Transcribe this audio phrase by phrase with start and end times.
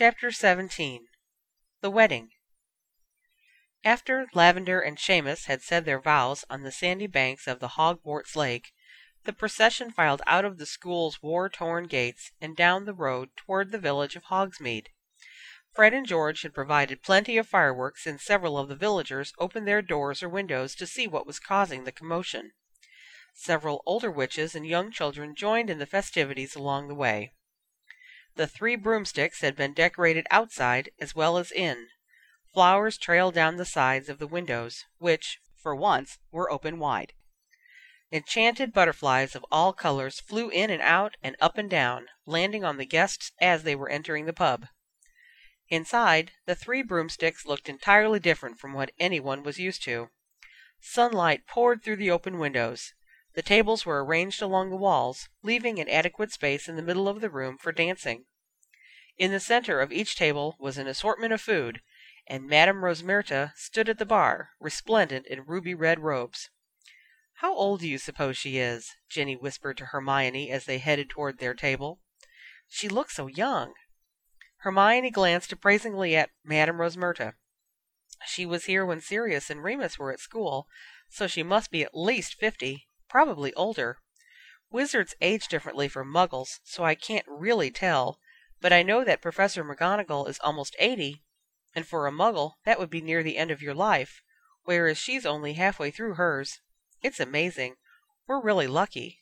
[0.00, 1.08] Chapter 17
[1.82, 2.30] The Wedding
[3.84, 8.34] After Lavender and Seamus had said their vows on the sandy banks of the Hogwarts
[8.34, 8.72] Lake,
[9.24, 13.72] the procession filed out of the school's war torn gates and down the road toward
[13.72, 14.88] the village of Hogsmeade.
[15.70, 19.82] Fred and George had provided plenty of fireworks, and several of the villagers opened their
[19.82, 22.52] doors or windows to see what was causing the commotion.
[23.34, 27.34] Several older witches and young children joined in the festivities along the way.
[28.36, 31.88] The three broomsticks had been decorated outside as well as in.
[32.52, 37.12] Flowers trailed down the sides of the windows, which, for once, were open wide.
[38.12, 42.76] Enchanted butterflies of all colors flew in and out and up and down, landing on
[42.76, 44.66] the guests as they were entering the pub.
[45.68, 50.08] Inside, the three broomsticks looked entirely different from what anyone was used to.
[50.80, 52.94] Sunlight poured through the open windows.
[53.34, 57.20] The tables were arranged along the walls, leaving an adequate space in the middle of
[57.20, 58.24] the room for dancing.
[59.20, 61.82] In the center of each table was an assortment of food,
[62.26, 66.48] and Madame Rosmerta stood at the bar, resplendent in ruby red robes.
[67.34, 71.36] "How old do you suppose she is?" Ginny whispered to Hermione as they headed toward
[71.36, 72.00] their table.
[72.66, 73.74] "She looks so young."
[74.60, 77.34] Hermione glanced appraisingly at Madame Rosmerta.
[78.24, 80.66] She was here when Sirius and Remus were at school,
[81.10, 83.98] so she must be at least fifty probably older.
[84.70, 88.18] Wizards age differently from muggles, so I can't really tell,
[88.60, 91.22] but I know that Professor McGonagall is almost eighty,
[91.74, 94.22] and for a muggle that would be near the end of your life,
[94.64, 96.60] whereas she's only halfway through hers.
[97.02, 97.76] It's amazing.
[98.26, 99.18] We're really lucky.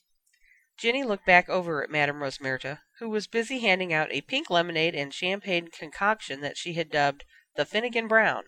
[0.77, 4.95] Ginny looked back over at Madame Rosmerta, who was busy handing out a pink lemonade
[4.95, 7.25] and champagne concoction that she had dubbed
[7.57, 8.45] the Finnegan Brown.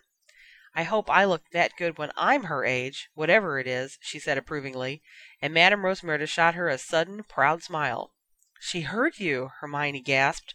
[0.75, 4.39] I hope I look that good when I'm her age, whatever it is, she said
[4.39, 5.03] approvingly,
[5.43, 8.13] and Madame Rosmerta shot her a sudden, proud smile.
[8.61, 10.55] She heard you, Hermione gasped.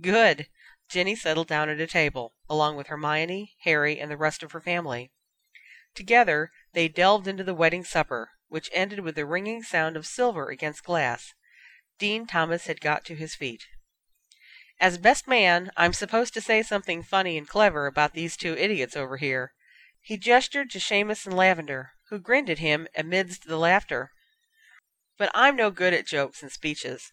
[0.00, 0.48] Good.
[0.88, 4.60] Ginny settled down at a table, along with Hermione, Harry, and the rest of her
[4.60, 5.10] family.
[5.94, 10.50] Together they delved into the wedding supper, which ended with the ringing sound of silver
[10.50, 11.32] against glass.
[11.98, 13.66] Dean Thomas had got to his feet.
[14.78, 18.94] As best man, I'm supposed to say something funny and clever about these two idiots
[18.94, 19.54] over here.
[20.02, 24.10] He gestured to Seamus and Lavender, who grinned at him amidst the laughter.
[25.16, 27.12] But I'm no good at jokes and speeches.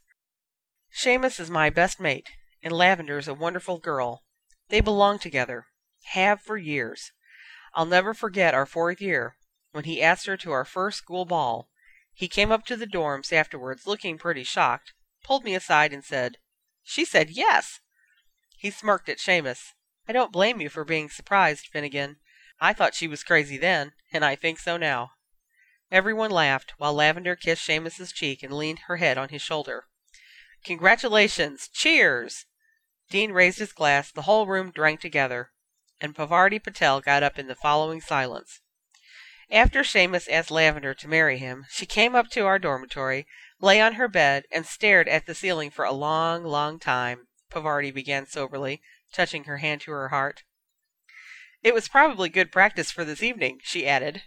[0.94, 2.30] Seamus is my best mate,
[2.64, 4.24] and Lavender is a wonderful girl.
[4.70, 5.66] They belong together.
[6.14, 7.12] Have for years.
[7.76, 9.36] I'll never forget our fourth year,
[9.72, 11.70] when he asked her to our first school ball.
[12.14, 14.94] He came up to the dorms afterwards, looking pretty shocked,
[15.24, 16.38] pulled me aside, and said,
[16.84, 17.80] she said yes.
[18.58, 19.74] He smirked at Seamus.
[20.08, 22.18] I don't blame you for being surprised, Finnegan.
[22.60, 25.12] I thought she was crazy then, and I think so now.
[25.92, 29.86] Everyone laughed, while Lavender kissed Seamus's cheek and leaned her head on his shoulder.
[30.64, 31.70] Congratulations!
[31.74, 32.46] Cheers!
[33.14, 35.52] Dean raised his glass, the whole room drank together,
[36.02, 38.60] and Parvati Patel got up in the following silence.
[39.52, 43.28] After Seamus asked Lavender to marry him, she came up to our dormitory,
[43.62, 47.92] lay on her bed, and stared at the ceiling for a long, long time, Parvati
[47.92, 48.82] began soberly,
[49.14, 50.42] touching her hand to her heart.
[51.62, 54.24] It was probably good practice for this evening, she added.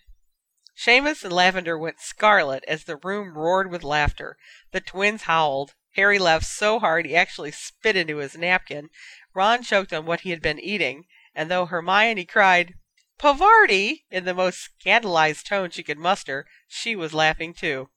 [0.77, 4.37] Seamus and Lavender went scarlet as the room roared with laughter.
[4.71, 5.75] The twins howled.
[5.97, 8.91] Harry laughed so hard he actually spit into his napkin.
[9.33, 12.75] Ron choked on what he had been eating, and though Hermione cried,
[13.17, 17.89] Parvati, in the most scandalized tone she could muster, she was laughing too.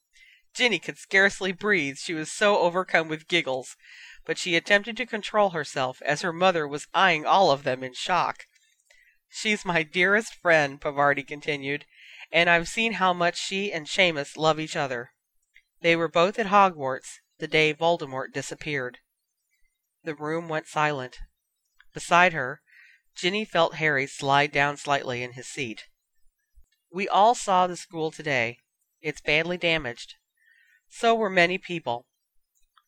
[0.53, 3.75] Ginny could scarcely breathe, she was so overcome with giggles,
[4.23, 7.93] but she attempted to control herself, as her mother was eyeing all of them in
[7.93, 8.45] shock.
[9.29, 11.85] "She's my dearest friend," Parvati continued,
[12.31, 15.11] "and I've seen how much she and Seamus love each other.
[15.81, 18.99] They were both at Hogwarts the day Voldemort disappeared."
[20.03, 21.19] The room went silent.
[21.93, 22.61] Beside her,
[23.15, 25.87] Ginny felt Harry slide down slightly in his seat.
[26.91, 28.59] "We all saw the school today.
[29.01, 30.15] It's badly damaged.
[30.89, 32.07] So were many people.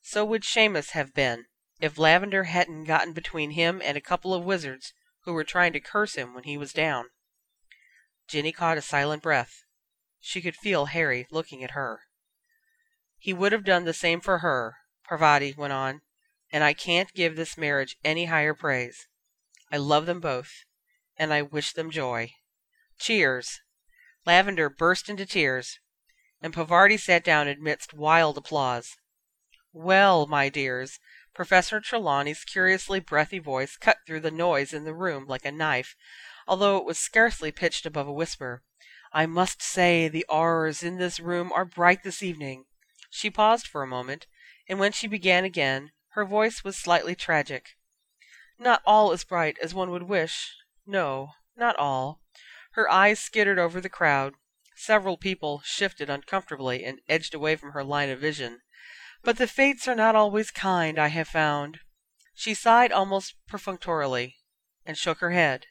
[0.02, 1.46] So would Seamus have been,
[1.80, 4.94] if Lavender hadn't gotten between him and a couple of wizards
[5.24, 7.10] who were trying to curse him when he was down.
[8.28, 9.64] Ginny caught a silent breath.
[10.20, 12.02] She could feel Harry looking at her.
[13.22, 14.78] He would have done the same for her,
[15.08, 16.02] Parvati went on,
[16.52, 19.08] and I can't give this marriage any higher praise.
[19.72, 20.66] I love them both,
[21.18, 22.34] and I wish them joy.
[22.98, 23.62] Cheers!
[24.26, 25.80] Lavender burst into tears
[26.42, 28.98] and Parvati sat down amidst wild applause.
[29.72, 31.00] "Well, my dears,"
[31.36, 35.96] Professor Trelawney's curiously breathy voice cut through the noise in the room like a knife,
[36.48, 38.64] although it was scarcely pitched above a whisper,
[39.14, 42.66] "I must say the auras in this room are bright this evening."
[43.14, 44.26] She paused for a moment,
[44.70, 47.76] and when she began again her voice was slightly tragic.
[48.58, 50.54] Not all as bright as one would wish
[50.86, 52.22] no, not all."
[52.72, 54.36] Her eyes skittered over the crowd.
[54.78, 58.62] Several people shifted uncomfortably and edged away from her line of vision.
[59.24, 61.82] "But the fates are not always kind, I have found."
[62.34, 64.38] She sighed almost perfunctorily,
[64.86, 65.68] and shook her head.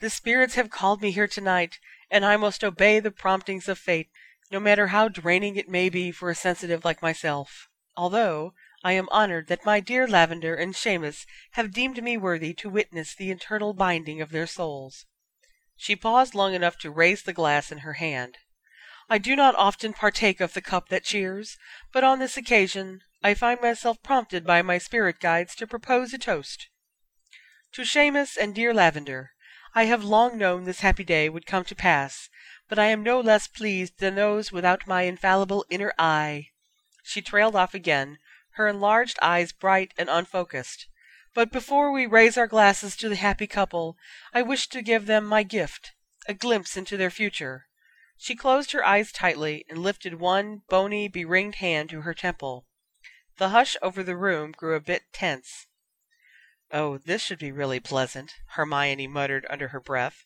[0.00, 1.78] "The spirits have called me here tonight,
[2.10, 4.10] and I must obey the promptings of fate,
[4.50, 7.68] no matter how draining it may be for a sensitive like myself.
[7.96, 8.52] Although
[8.82, 13.14] I am honored that my dear Lavender and Seamus have deemed me worthy to witness
[13.14, 15.06] the eternal binding of their souls."
[15.76, 18.36] She paused long enough to raise the glass in her hand.
[19.08, 21.56] "I do not often partake of the cup that cheers,
[21.92, 26.18] but on this occasion I find myself prompted by my spirit guides to propose a
[26.18, 26.68] toast.
[27.72, 29.32] To Seamus and dear Lavender,
[29.74, 32.28] I have long known this happy day would come to pass,
[32.66, 36.48] but I am no less pleased than those without my infallible inner eye."
[37.02, 38.18] She trailed off again
[38.52, 40.88] her enlarged eyes bright and unfocused.
[41.34, 43.98] "But before we raise our glasses to the happy couple,
[44.32, 45.92] I wish to give them my gift
[46.26, 47.66] a glimpse into their future."
[48.16, 52.66] She closed her eyes tightly and lifted one bony, beringed hand to her temple.
[53.36, 55.66] The hush over the room grew a bit tense.
[56.70, 60.24] "Oh, this should be really pleasant," Hermione muttered under her breath.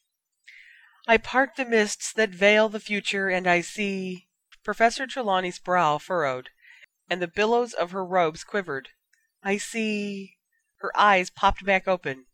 [1.10, 4.28] "I part the mists that veil the future, and I see
[4.62, 6.50] Professor Trelawney's brow furrowed
[7.08, 8.90] and the billows of her robes quivered.
[9.43, 10.37] "I see
[10.81, 12.26] Her eyes popped back open.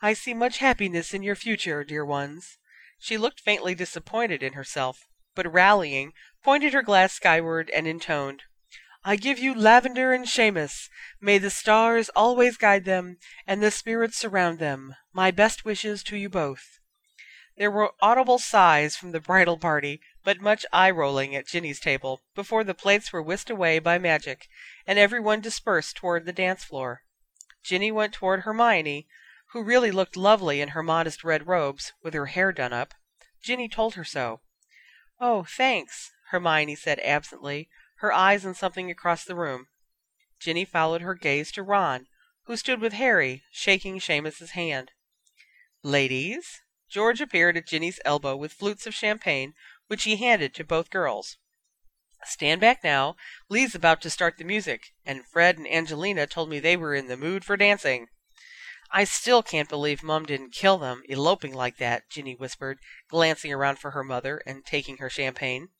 [0.00, 2.58] "I see much happiness in your future, dear ones."
[2.98, 5.06] She looked faintly disappointed in herself,
[5.36, 8.42] but rallying, pointed her glass skyward and intoned,
[9.04, 10.90] "I give you Lavender and Seamus.
[11.20, 14.96] May the stars always guide them, and the spirits surround them.
[15.12, 16.80] My best wishes to you both."
[17.58, 22.22] There were audible sighs from the bridal party, but much eye rolling at Ginny's table,
[22.34, 24.48] before the plates were whisked away by magic,
[24.86, 27.02] and every one dispersed toward the dance floor.
[27.62, 29.06] Ginny went toward Hermione,
[29.48, 32.94] who really looked lovely in her modest red robes, with her hair done up.
[33.42, 34.40] Ginny told her so.
[35.20, 39.68] "Oh, thanks," Hermione said absently, her eyes on something across the room.
[40.40, 42.06] Ginny followed her gaze to Ron,
[42.44, 44.92] who stood with Harry, shaking Seamus's hand.
[45.82, 46.61] "Ladies?"
[46.92, 49.54] George appeared at Ginny's elbow with flutes of champagne,
[49.86, 51.38] which he handed to both girls.
[52.22, 53.16] Stand back now.
[53.48, 57.08] Lee's about to start the music, and Fred and Angelina told me they were in
[57.08, 58.08] the mood for dancing.
[58.90, 62.78] I still can't believe Mum didn't kill them, eloping like that, Ginny whispered,
[63.08, 65.70] glancing around for her mother and taking her champagne.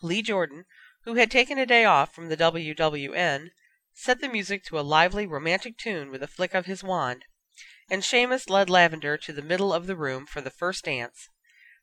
[0.00, 0.64] Lee Jordan,
[1.04, 3.50] who had taken a day off from the WWN,
[3.92, 7.26] set the music to a lively romantic tune with a flick of his wand
[7.88, 11.28] and Seamus led Lavender to the middle of the room for the first dance.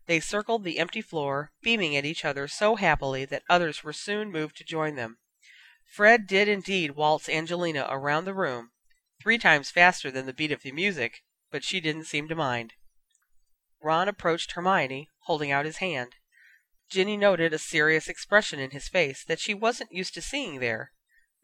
[0.05, 4.31] They circled the empty floor, beaming at each other so happily that others were soon
[4.31, 5.17] moved to join them.
[5.93, 8.71] Fred did indeed waltz Angelina around the room,
[9.21, 12.73] three times faster than the beat of the music, but she didn't seem to mind.
[13.81, 16.15] Ron approached Hermione, holding out his hand.
[16.89, 20.91] Ginny noted a serious expression in his face that she wasn't used to seeing there,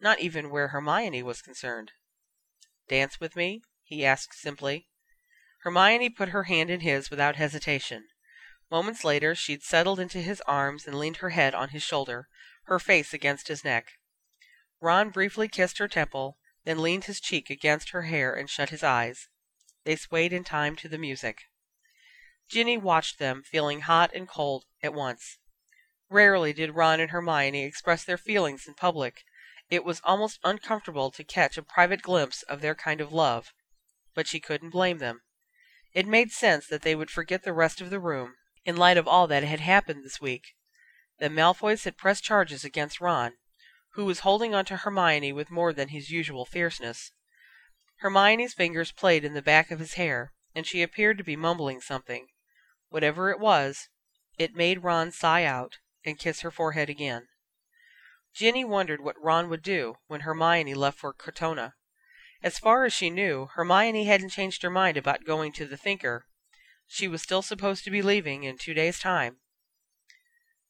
[0.00, 1.92] not even where Hermione was concerned.
[2.88, 3.62] Dance with me?
[3.90, 4.86] He asked simply.
[5.62, 8.06] Hermione put her hand in his without hesitation.
[8.70, 12.28] Moments later she'd settled into his arms and leaned her head on his shoulder,
[12.66, 13.94] her face against his neck.
[14.80, 18.84] Ron briefly kissed her temple, then leaned his cheek against her hair and shut his
[18.84, 19.28] eyes.
[19.84, 21.42] They swayed in time to the music.
[22.48, 25.38] Ginny watched them, feeling hot and cold at once.
[26.08, 29.24] Rarely did Ron and Hermione express their feelings in public.
[29.68, 33.52] It was almost uncomfortable to catch a private glimpse of their kind of love
[34.14, 35.20] but she couldn't blame them.
[35.92, 39.08] It made sense that they would forget the rest of the room, in light of
[39.08, 40.54] all that had happened this week.
[41.18, 43.34] The Malfoys had pressed charges against Ron,
[43.94, 47.12] who was holding on to Hermione with more than his usual fierceness.
[47.98, 51.80] Hermione's fingers played in the back of his hair, and she appeared to be mumbling
[51.80, 52.28] something.
[52.88, 53.88] Whatever it was,
[54.38, 57.28] it made Ron sigh out and kiss her forehead again.
[58.32, 61.74] Ginny wondered what Ron would do when Hermione left for Crotona.
[62.42, 66.26] As far as she knew, Hermione hadn't changed her mind about going to the Thinker.
[66.86, 69.40] She was still supposed to be leaving in two days' time.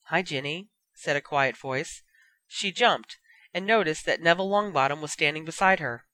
[0.06, 2.02] "Hi, Ginny," said a quiet voice.
[2.48, 3.18] She jumped,
[3.54, 6.08] and noticed that Neville Longbottom was standing beside her.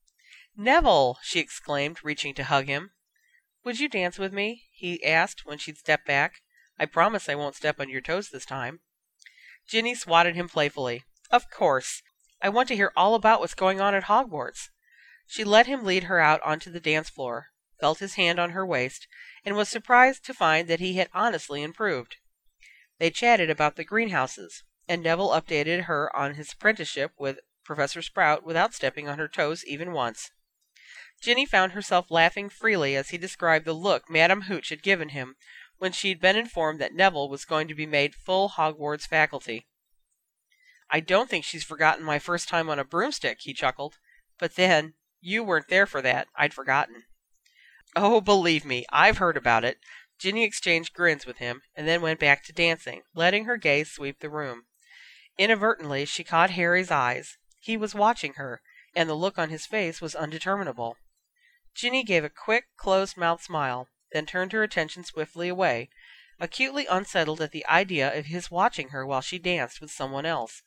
[0.55, 2.93] "Neville!" she exclaimed, reaching to hug him.
[3.65, 6.43] "Would you dance with me?" he asked when she'd stepped back.
[6.79, 8.81] "I promise I won't step on your toes this time."
[9.67, 11.05] Ginny swatted him playfully.
[11.31, 12.03] "Of course!
[12.43, 14.69] I want to hear all about what's going on at Hogwarts.
[15.29, 17.49] She let him lead her out onto the dance floor,
[17.81, 19.07] felt his hand on her waist,
[19.45, 22.17] and was surprised to find that he had honestly improved.
[22.99, 28.45] They chatted about the greenhouses, and Neville updated her on his apprenticeship with Professor Sprout
[28.45, 30.31] without stepping on her toes even once.
[31.21, 35.37] Ginny found herself laughing freely as he described the look Madam Hooch had given him
[35.79, 39.67] when she had been informed that Neville was going to be made full Hogwarts faculty.
[40.89, 43.99] I don't think she's forgotten my first time on a broomstick, he chuckled.
[44.39, 46.29] But then, you weren't there for that.
[46.37, 47.05] I'd forgotten.
[47.95, 49.79] Oh, believe me, I've heard about it.
[50.19, 54.21] Ginny exchanged grins with him, and then went back to dancing, letting her gaze sweep
[54.21, 54.65] the room.
[55.39, 57.37] Inadvertently, she caught Harry's eyes.
[57.61, 58.63] He was watching her,
[58.95, 60.97] and the look on his face was undeterminable.
[61.75, 65.91] Ginny gave a quick, closed mouthed smile, then turned her attention swiftly away,
[66.41, 70.63] acutely unsettled at the idea of his watching her while she danced with someone else.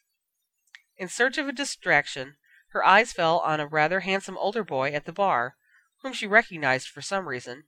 [0.98, 2.36] In search of a distraction,
[2.70, 5.56] her eyes fell on a rather handsome older boy at the bar,
[6.02, 7.64] whom she recognized for some reason.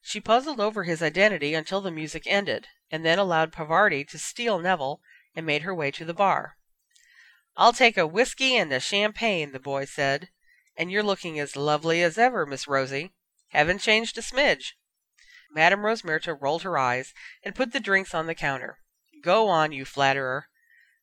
[0.00, 4.58] She puzzled over his identity until the music ended, and then allowed Parvati to steal
[4.58, 5.00] Neville
[5.34, 6.56] and made her way to the bar.
[7.56, 10.30] "I'll take a whiskey and a champagne," the boy said.
[10.76, 13.12] "And you're looking as lovely as ever, Miss Rosie.
[13.48, 14.74] Haven't changed a smidge."
[15.50, 17.12] Madame Rosmerta rolled her eyes
[17.42, 18.78] and put the drinks on the counter.
[19.22, 20.48] "Go on, you flatterer."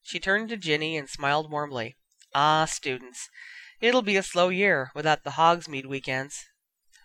[0.01, 1.97] She turned to Ginny and smiled warmly.
[2.37, 3.29] "Ah, students!
[3.79, 6.49] It'll be a slow year without the Hogsmeade weekends.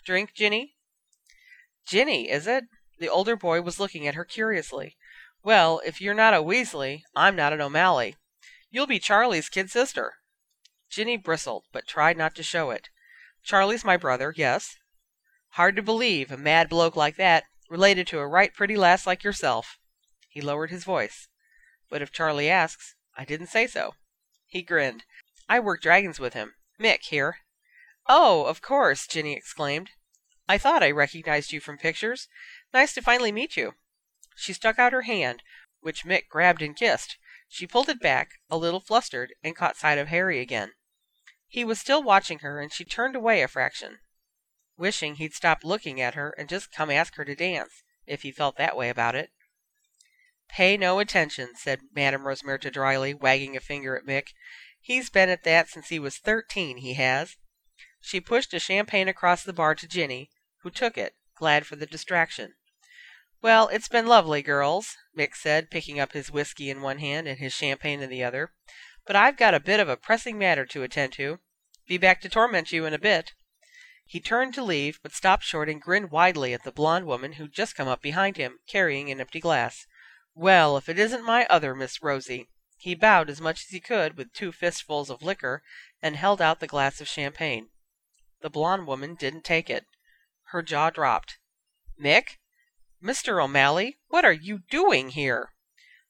[0.04, 0.74] Drink, Ginny?"
[1.86, 2.64] "Ginny, is it?"
[2.98, 4.96] The older boy was looking at her curiously.
[5.44, 8.16] "Well, if you're not a Weasley, I'm not an O'Malley.
[8.70, 10.14] You'll be Charlie's kid sister."
[10.88, 12.88] Ginny bristled, but tried not to show it.
[13.44, 14.78] "Charlie's my brother, yes."
[15.50, 19.22] "Hard to believe a mad bloke like that related to a right pretty lass like
[19.22, 19.78] yourself."
[20.28, 21.28] He lowered his voice.
[21.88, 23.94] "But if Charlie asks, I didn't say so."
[24.48, 25.04] He grinned.
[25.50, 26.54] "I work dragons with him.
[26.78, 27.40] Mick, here."
[28.06, 29.90] "Oh, of course!" Ginny exclaimed.
[30.48, 32.28] "I thought I recognized you from pictures.
[32.72, 33.74] Nice to finally meet you."
[34.36, 35.42] She stuck out her hand,
[35.80, 37.18] which Mick grabbed and kissed.
[37.48, 40.74] She pulled it back, a little flustered, and caught sight of Harry again.
[41.48, 43.98] He was still watching her, and she turned away a fraction
[44.80, 48.32] wishing he'd stopped looking at her and just come ask her to dance, if he
[48.32, 49.30] felt that way about it.
[50.48, 54.28] Pay no attention, said Madame Rosmerta dryly, wagging a finger at Mick.
[54.80, 57.36] He's been at that since he was thirteen, he has.
[58.00, 60.30] She pushed a champagne across the bar to Ginny,
[60.62, 62.54] who took it, glad for the distraction.
[63.42, 67.38] Well, it's been lovely, girls, Mick said, picking up his whiskey in one hand and
[67.38, 68.52] his champagne in the other.
[69.06, 71.40] But I've got a bit of a pressing matter to attend to.
[71.86, 73.32] Be back to torment you in a bit.
[74.06, 77.52] He turned to leave, but stopped short and grinned widely at the blonde woman who'd
[77.52, 79.86] just come up behind him, carrying an empty glass.
[80.34, 82.48] "Well, if it isn't my other Miss Rosie!"
[82.82, 85.62] He bowed as much as he could with two fistfuls of liquor,
[86.00, 87.68] and held out the glass of champagne.
[88.40, 89.84] The blonde woman didn't take it.
[90.44, 91.36] Her jaw dropped.
[92.02, 92.38] "Mick?
[93.02, 93.44] Mr.
[93.44, 95.52] O'Malley, what are you doing here?"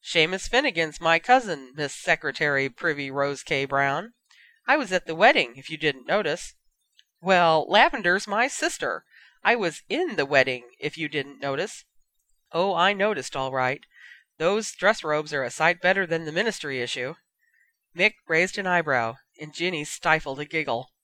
[0.00, 3.64] "Seamus Finnegan's my cousin, Miss Secretary Privy Rose K.
[3.64, 4.14] Brown.
[4.64, 6.54] I was at the wedding, if you didn't notice.
[7.20, 9.04] Well, Lavender's my sister.
[9.42, 11.84] I was in the wedding, if you didn't notice."
[12.52, 13.84] "Oh, I noticed, all right.
[14.40, 17.16] Those dress robes are a sight better than the ministry issue."
[17.94, 20.94] Mick raised an eyebrow, and Ginny stifled a giggle.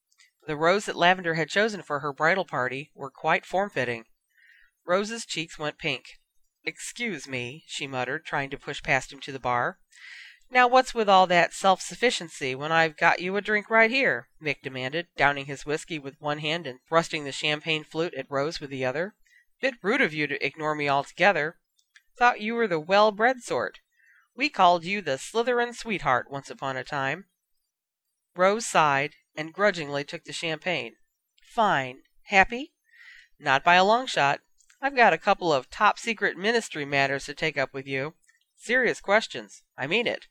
[0.46, 4.06] The rose that Lavender had chosen for her bridal party were quite form fitting.
[4.86, 6.18] Rose's cheeks went pink.
[6.64, 9.80] "Excuse me," she muttered, trying to push past him to the bar.
[10.48, 14.30] "Now what's with all that self sufficiency when I've got you a drink right here?"
[14.40, 18.60] Mick demanded, downing his whiskey with one hand and thrusting the champagne flute at Rose
[18.60, 19.14] with the other.
[19.60, 21.58] "Bit rude of you to ignore me altogether.
[22.18, 23.80] Thought you were the well bred sort.
[24.34, 27.26] We called you the Slytherin sweetheart once upon a time."
[28.34, 30.96] Rose sighed, and grudgingly took the champagne.
[31.42, 32.04] "Fine.
[32.24, 32.72] Happy?"
[33.38, 34.40] "Not by a long shot.
[34.80, 38.14] I've got a couple of top secret ministry matters to take up with you.
[38.56, 39.62] Serious questions.
[39.76, 40.26] I mean it.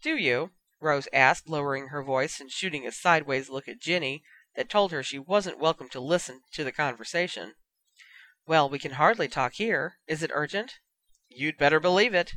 [0.00, 4.22] "Do you?" Rose asked, lowering her voice and shooting a sideways look at Ginny
[4.54, 7.56] that told her she wasn't welcome to listen to the conversation.
[8.46, 9.98] "Well, we can hardly talk here.
[10.06, 10.78] Is it urgent?"
[11.36, 12.34] "You'd better believe it."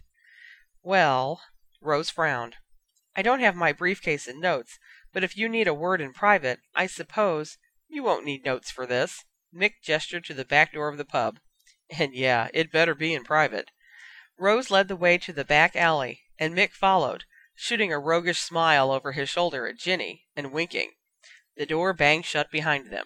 [0.81, 1.43] "Well
[1.81, 2.55] Rose frowned.
[3.15, 4.79] "I don't have my briefcase and notes,
[5.13, 8.87] but if you need a word in private, I suppose "You won't need notes for
[8.87, 9.23] this."
[9.53, 11.39] Mick gestured to the back door of the pub.
[11.91, 13.69] "And yeah, it'd better be in private."
[14.35, 18.89] Rose led the way to the back alley, and Mick followed shooting a roguish smile
[18.89, 20.95] over his shoulder at Ginny, and winking.
[21.55, 23.05] The door banged shut behind them.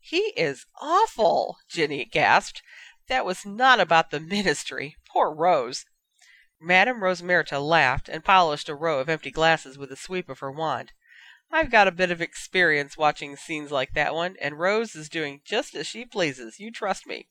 [0.00, 2.60] "He is awful!" Ginny gasped.
[3.06, 4.96] "That was not about the ministry.
[5.14, 5.84] Poor Rose!"
[6.58, 10.50] Madame Rosmerta laughed and polished a row of empty glasses with a sweep of her
[10.50, 10.92] wand.
[11.50, 15.42] "I've got a bit of experience watching scenes like that one, and Rose is doing
[15.44, 17.28] just as she pleases, you trust me.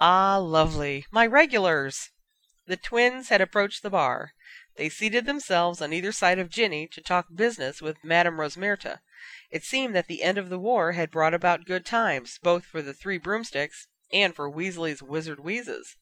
[0.00, 1.06] Ah, lovely!
[1.12, 2.10] My regulars!"
[2.66, 4.32] The twins had approached the bar.
[4.74, 9.02] They seated themselves on either side of Ginny to talk business with Madame Rosmerta.
[9.52, 12.82] It seemed that the end of the war had brought about good times, both for
[12.82, 15.96] the three broomsticks and for Weasley's Wizard Wheezes.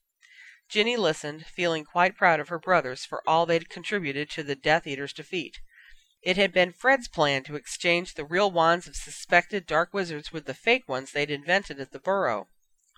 [0.69, 4.87] Ginny listened, feeling quite proud of her brothers for all they'd contributed to the Death
[4.87, 5.59] Eater's defeat.
[6.21, 10.45] It had been Fred's plan to exchange the real wands of suspected dark wizards with
[10.45, 12.47] the fake ones they'd invented at the Burrow.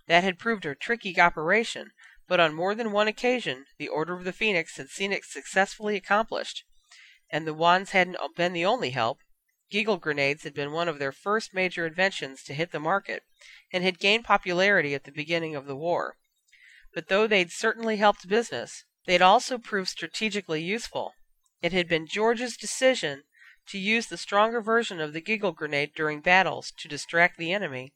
[0.07, 1.91] That had proved a tricky operation,
[2.27, 5.95] but on more than one occasion the Order of the Phoenix had seen it successfully
[5.95, 6.63] accomplished.
[7.31, 9.19] And the wands hadn't been the only help.
[9.71, 13.23] Giggle grenades had been one of their first major inventions to hit the market,
[13.73, 16.17] and had gained popularity at the beginning of the war.
[16.95, 21.13] But though they'd certainly helped business, they'd also proved strategically useful.
[21.61, 23.23] It had been George's decision
[23.67, 27.91] to use the stronger version of the giggle grenade during battles to distract the enemy.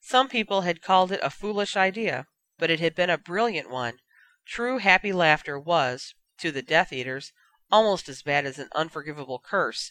[0.00, 2.28] Some people had called it a foolish idea,
[2.58, 3.98] but it had been a brilliant one.
[4.46, 7.32] True happy laughter was, to the Death Eaters,
[7.72, 9.90] almost as bad as an unforgivable curse.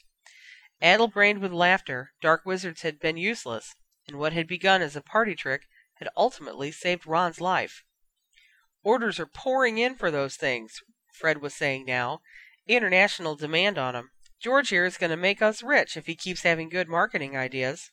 [0.82, 3.76] Addle brained with laughter, dark wizards had been useless,
[4.08, 5.64] and what had begun as a party trick
[5.96, 7.84] had ultimately saved Ron's life.
[8.88, 12.22] Orders are pouring in for those things, Fred was saying now.
[12.68, 14.12] International demand on 'em.
[14.40, 17.92] George here is going to make us rich if he keeps having good marketing ideas.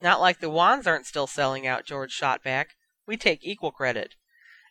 [0.00, 2.70] Not like the wands aren't still selling out, George shot back.
[3.06, 4.14] We take equal credit.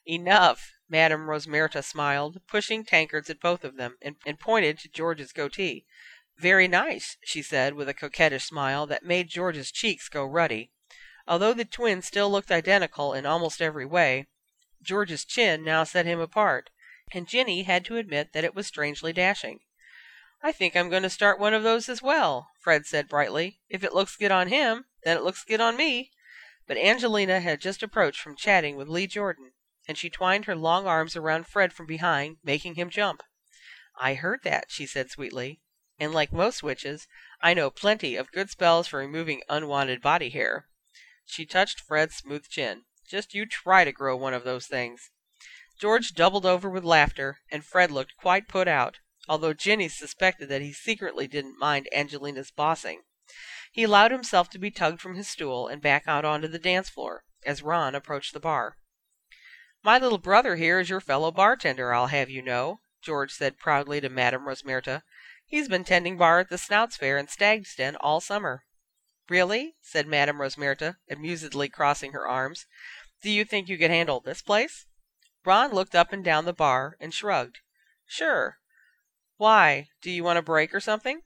[0.07, 5.31] Enough, Madame Rosmerta smiled, pushing tankards at both of them, and, and pointed to George's
[5.31, 5.85] goatee.
[6.35, 10.71] Very nice, she said, with a coquettish smile that made George's cheeks go ruddy.
[11.27, 14.25] Although the twins still looked identical in almost every way,
[14.83, 16.69] George's chin now set him apart,
[17.11, 19.59] and Ginny had to admit that it was strangely dashing.
[20.41, 23.61] I think I'm going to start one of those as well, Fred said brightly.
[23.69, 26.11] If it looks good on him, then it looks good on me.
[26.67, 29.53] But Angelina had just approached from chatting with Lee Jordan,
[29.87, 33.23] and she twined her long arms around Fred from behind, making him jump.
[33.99, 35.61] I heard that, she said sweetly,
[35.99, 37.07] and like most witches,
[37.41, 40.67] I know plenty of good spells for removing unwanted body hair.
[41.25, 42.83] She touched Fred's smooth chin.
[43.07, 45.11] Just you try to grow one of those things.
[45.79, 50.61] George doubled over with laughter, and Fred looked quite put out, although Ginny suspected that
[50.61, 53.01] he secretly didn't mind Angelina's bossing.
[53.71, 56.89] He allowed himself to be tugged from his stool and back out onto the dance
[56.89, 58.77] floor, as Ron approached the bar.
[59.83, 63.99] My little brother here is your fellow bartender, I'll have you know, George said proudly
[63.99, 65.01] to Madame Rosmerta.
[65.45, 68.63] He's been tending bar at the Snouts Fair in Stag's Den all summer.
[69.29, 69.75] Really?
[69.81, 72.65] said Madame Rosmerta, amusedly crossing her arms.
[73.21, 74.85] Do you think you could handle this place?
[75.45, 77.59] Ron looked up and down the bar and shrugged.
[78.05, 78.57] Sure.
[79.37, 79.87] Why?
[80.01, 81.21] Do you want a break or something?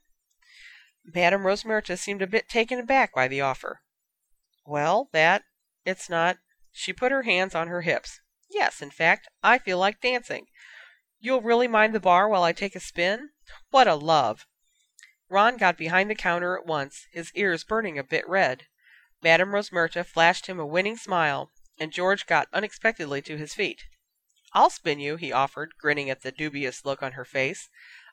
[1.04, 3.80] Madame Rosmerta seemed a bit taken aback by the offer.
[4.66, 5.44] Well, that
[5.84, 6.38] it's not.
[6.72, 8.20] She put her hands on her hips.
[8.50, 10.46] Yes, in fact, I feel like dancing.
[11.18, 13.30] You'll really mind the bar while I take a spin?
[13.70, 14.46] What a love!
[15.28, 18.66] Ron got behind the counter at once, his ears burning a bit red.
[19.22, 23.84] Madame Rosmerta flashed him a winning smile and George got unexpectedly to his feet.
[24.52, 27.68] I'll spin you, he offered, grinning at the dubious look on her face.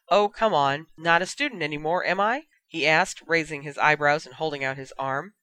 [0.09, 0.87] Oh, come on.
[0.97, 2.43] Not a student any more, am I?
[2.67, 5.33] he asked, raising his eyebrows and holding out his arm.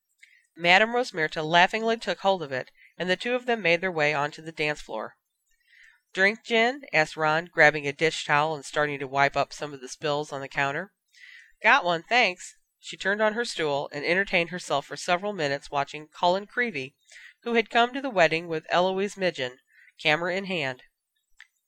[0.57, 4.13] Madame Rosmerta laughingly took hold of it, and the two of them made their way
[4.15, 5.15] onto the dance floor.
[6.13, 6.83] Drink gin?
[6.93, 10.31] asked Ron, grabbing a dish towel and starting to wipe up some of the spills
[10.31, 10.93] on the counter.
[11.62, 12.57] Got one, thanks.
[12.81, 16.94] She turned on her stool and entertained herself for several minutes watching Colin Creevey,
[17.44, 19.59] who had come to the wedding with Eloise Midgen,
[20.01, 20.83] camera in hand.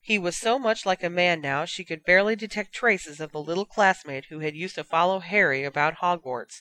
[0.00, 3.40] He was so much like a man now she could barely detect traces of the
[3.40, 6.60] little classmate who had used to follow Harry about Hogwarts.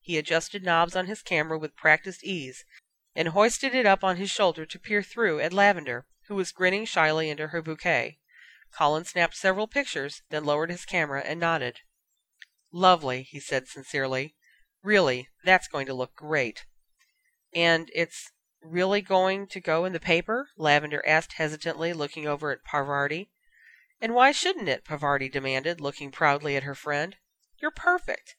[0.00, 2.64] He adjusted knobs on his camera with practiced ease,
[3.14, 6.86] and hoisted it up on his shoulder to peer through at Lavender, who was grinning
[6.86, 8.18] shyly into her bouquet.
[8.72, 11.80] Colin snapped several pictures, then lowered his camera and nodded.
[12.76, 14.34] Lovely, he said sincerely.
[14.82, 16.66] Really, that's going to look great.
[17.54, 20.48] And it's really going to go in the paper?
[20.58, 23.30] Lavender asked hesitantly, looking over at Parvati.
[24.00, 24.84] And why shouldn't it?
[24.84, 27.14] Parvati demanded, looking proudly at her friend.
[27.62, 28.34] You're perfect.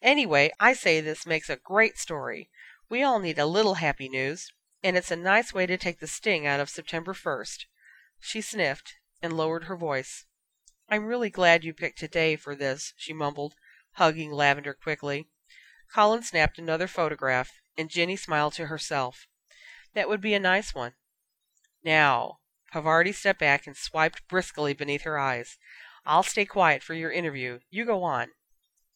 [0.00, 2.48] Anyway, I say this makes a great story.
[2.88, 4.52] We all need a little happy news,
[4.84, 7.64] and it's a nice way to take the sting out of September 1st.
[8.20, 10.26] She sniffed and lowered her voice.
[10.88, 13.54] I'm really glad you picked today for this, she mumbled,
[14.00, 15.28] hugging Lavender quickly.
[15.94, 19.26] Colin snapped another photograph, and Ginny smiled to herself.
[19.92, 20.94] That would be a nice one.
[21.84, 22.38] Now,
[22.72, 25.58] Parvati stepped back and swiped briskly beneath her eyes.
[26.06, 27.58] I'll stay quiet for your interview.
[27.68, 28.28] You go on.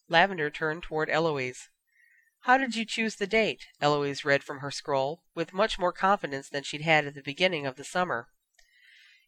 [0.09, 1.69] Lavender turned toward Eloise.
[2.41, 3.67] How did you choose the date?
[3.83, 7.67] Eloise read from her scroll, with much more confidence than she'd had at the beginning
[7.67, 8.29] of the summer.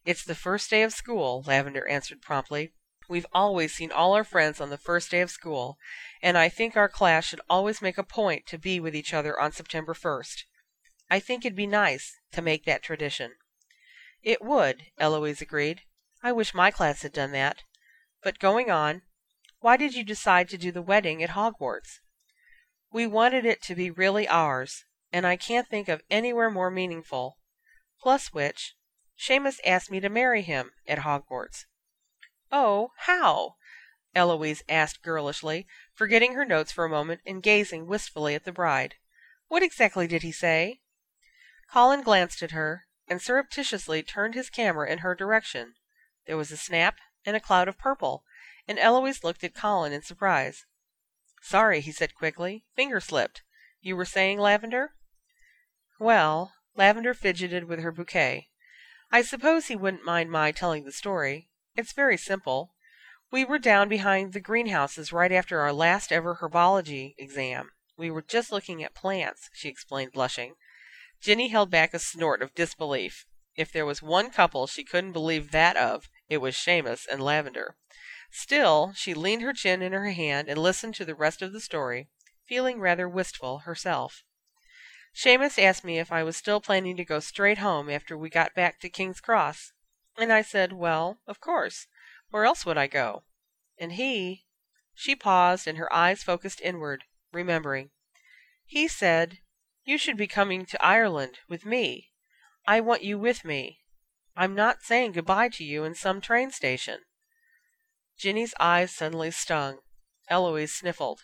[0.05, 2.73] It's the first day of school, Lavender answered promptly.
[3.09, 5.77] We've always seen all our friends on the first day of school,
[6.21, 9.39] and I think our class should always make a point to be with each other
[9.39, 10.43] on September 1st.
[11.09, 13.37] I think it'd be nice to make that tradition."
[14.23, 15.83] "It would," Eloise agreed.
[16.21, 17.63] "I wish my class had done that.
[18.23, 19.03] But going on,
[19.59, 22.01] why did you decide to do the wedding at Hogwarts?"
[22.91, 27.39] "We wanted it to be really ours, and I can't think of anywhere more meaningful.
[28.01, 28.75] Plus which,
[29.17, 31.67] Seamus asked me to marry him at Hogwarts."
[32.49, 33.57] "Oh, how?"
[34.15, 38.95] Eloise asked girlishly, forgetting her notes for a moment and gazing wistfully at the bride.
[39.49, 40.79] "What exactly did he say?"
[41.69, 45.75] Colin glanced at her, and surreptitiously turned his camera in her direction.
[46.25, 48.23] There was a snap and a cloud of purple,
[48.65, 50.65] and Eloise looked at Colin in surprise.
[51.41, 52.63] "Sorry," he said quickly.
[52.77, 53.43] "Finger slipped.
[53.81, 54.93] You were saying, Lavender?"
[55.99, 58.47] "Well," Lavender fidgeted with her bouquet.
[59.11, 61.49] "I suppose he wouldn't mind my telling the story.
[61.77, 62.73] It's very simple.
[63.31, 67.69] We were down behind the greenhouses right after our last ever herbology exam.
[67.95, 70.55] We were just looking at plants," she explained, blushing.
[71.21, 73.27] Ginny held back a snort of disbelief.
[73.55, 77.77] If there was one couple she couldn't believe that of, it was Seamus and Lavender.
[78.31, 81.61] Still, she leaned her chin in her hand and listened to the rest of the
[81.61, 82.09] story,
[82.47, 84.23] feeling rather wistful herself.
[85.13, 88.55] Seamus asked me if I was still planning to go straight home after we got
[88.55, 89.73] back to King's Cross,
[90.17, 91.87] and I said, well, of course.
[92.29, 93.23] Where else would I go?
[93.77, 94.45] And he
[94.93, 97.91] She paused and her eyes focused inward, remembering.
[98.65, 99.39] He said,
[99.85, 102.09] You should be coming to Ireland with me.
[102.65, 103.79] I want you with me.
[104.35, 106.99] I'm not saying good bye to you in some train station.
[108.17, 109.79] Ginny's eyes suddenly stung.
[110.29, 111.21] Eloise sniffled.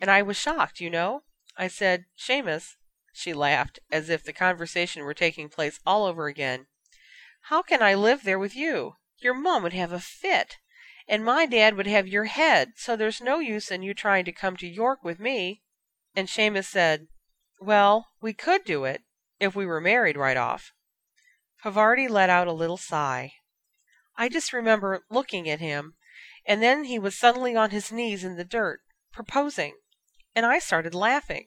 [0.00, 1.24] And I was shocked, you know.
[1.56, 2.76] I said, Seamus,
[3.12, 6.66] she laughed, as if the conversation were taking place all over again.
[7.48, 8.96] How can I live there with you?
[9.18, 10.56] Your mum would have a fit,
[11.06, 14.32] and my dad would have your head, so there's no use in you trying to
[14.32, 15.62] come to York with me.
[16.16, 17.06] And Seamus said,
[17.60, 19.02] Well, we could do it,
[19.38, 20.72] if we were married right off.
[21.62, 23.34] Parvati let out a little sigh.
[24.16, 25.94] I just remember looking at him,
[26.46, 28.80] and then he was suddenly on his knees in the dirt,
[29.12, 29.76] proposing,
[30.34, 31.46] and I started laughing.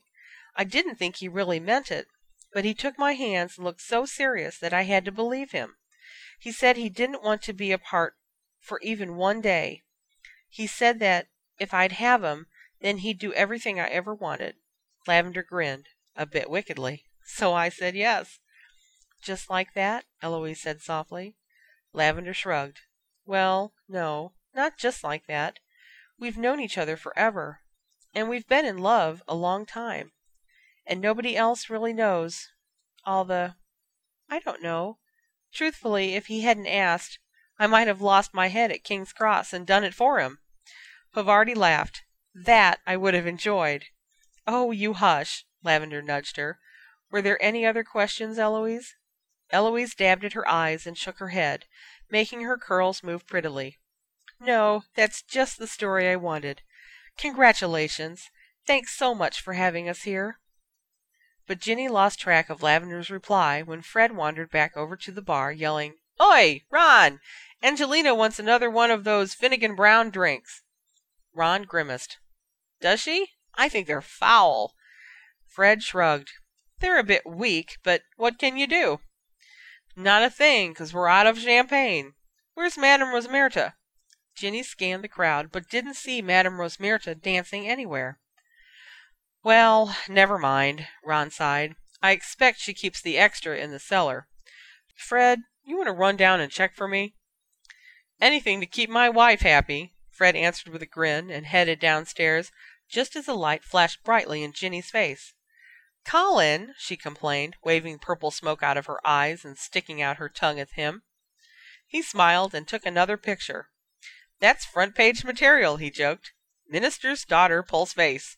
[0.56, 2.08] I didn't think he really meant it,
[2.54, 5.76] but he took my hands and looked so serious that I had to believe him.
[6.40, 8.16] He said he didn't want to be apart
[8.60, 9.84] for even one day.
[10.48, 11.28] He said that
[11.60, 12.48] if I'd have him,
[12.80, 14.56] then he'd do everything I ever wanted.
[15.06, 17.06] Lavender grinned, a bit wickedly.
[17.26, 18.40] So I said yes.
[19.22, 20.06] Just like that?
[20.22, 21.36] Eloise said softly.
[21.92, 22.80] Lavender shrugged.
[23.26, 25.60] "Well, no, not just like that.
[26.18, 27.62] We've known each other forever,
[28.14, 30.14] and we've been in love a long time.
[30.86, 32.50] And nobody else really knows
[33.06, 33.56] all the
[34.30, 35.00] I don't know.
[35.52, 37.18] Truthfully, if he hadn't asked,
[37.58, 40.38] I might have lost my head at King's Cross and done it for him."
[41.12, 42.04] Parvati laughed.
[42.36, 43.88] "That I would have enjoyed."
[44.46, 46.60] "Oh, you hush!" Lavender nudged her.
[47.10, 48.96] "Were there any other questions, Eloise?"
[49.50, 51.66] Eloise dabbed at her eyes and shook her head,
[52.12, 53.80] making her curls move prettily.
[54.40, 56.62] "No, that's just the story I wanted.
[57.18, 58.30] Congratulations!
[58.68, 60.40] Thanks so much for having us here."
[61.50, 65.52] But Ginny lost track of Lavender's reply when Fred wandered back over to the bar,
[65.52, 67.22] yelling, "Oi, Ron!
[67.64, 70.62] Angelina wants another one of those Finnegan Brown drinks."
[71.34, 72.20] Ron grimaced.
[72.82, 73.32] "Does she?
[73.56, 74.76] I think they're foul."
[75.48, 76.30] Fred shrugged.
[76.82, 79.02] "They're a bit weak, but what can you do?"
[79.96, 82.14] "Not a thing, 'cause we're out of champagne.
[82.54, 83.74] Where's Madame Rosmerta?"
[84.36, 88.20] Ginny scanned the crowd, but didn't see Madame Rosmerta dancing anywhere.
[89.42, 91.78] "Well, never mind," Ron sighed.
[92.02, 94.28] "I expect she keeps the extra in the cellar.
[94.98, 97.16] Fred, you want to run down and check for me?"
[98.20, 102.52] "Anything to keep my wife happy," Fred answered with a grin, and headed downstairs
[102.90, 105.34] just as a light flashed brightly in Ginny's face.
[106.04, 110.60] "Colin!" she complained, waving purple smoke out of her eyes and sticking out her tongue
[110.60, 111.04] at him.
[111.88, 113.70] He smiled and took another picture.
[114.40, 116.34] "That's front page material," he joked.
[116.68, 118.36] "Minister's daughter pulls vase.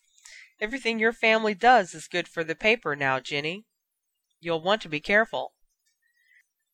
[0.62, 3.64] Everything your family does is good for the paper now, Ginny.
[4.38, 5.54] You'll want to be careful."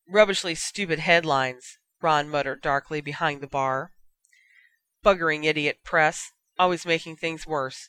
[0.06, 3.94] "Rubbishly stupid headlines," Ron muttered darkly behind the bar.
[5.02, 7.88] "Buggering idiot press, always making things worse.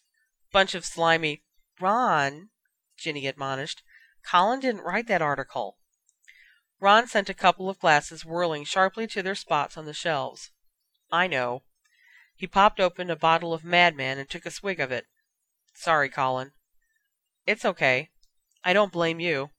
[0.53, 1.43] Bunch of slimy
[1.81, 2.51] "Ron!"
[2.95, 3.83] Ginny admonished.
[4.23, 5.79] "Colin didn't write that article."
[6.79, 10.51] Ron sent a couple of glasses whirling sharply to their spots on the shelves.
[11.11, 11.65] "I know."
[12.35, 15.05] He popped open a bottle of Madman and took a swig of it.
[15.81, 16.51] "Sorry, Colin."
[17.45, 18.09] "It's okay.
[18.65, 19.51] I don't blame you.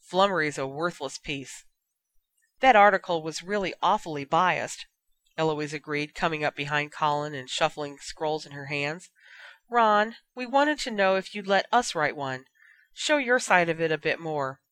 [0.00, 1.66] Flummery's a worthless piece."
[2.60, 4.86] "That article was really awfully biased."
[5.36, 9.10] Eloise agreed, coming up behind Colin and shuffling scrolls in her hands.
[9.68, 12.46] Ron, we wanted to know if you'd let us write one.
[12.94, 14.62] Show your side of it a bit more.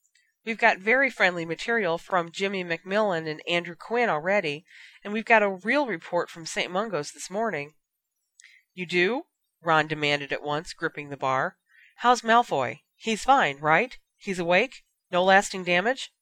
[0.47, 4.65] We've got very friendly material from Jimmy McMillan and Andrew Quinn already,
[5.05, 6.71] and we've got a real report from St.
[6.71, 7.75] Mungo's this morning.
[8.73, 9.27] You do?
[9.67, 11.57] Ron demanded at once, gripping the bar.
[11.97, 12.83] How's Malfoy?
[12.95, 13.99] He's fine, right?
[14.17, 14.85] He's awake?
[15.11, 16.13] No lasting damage?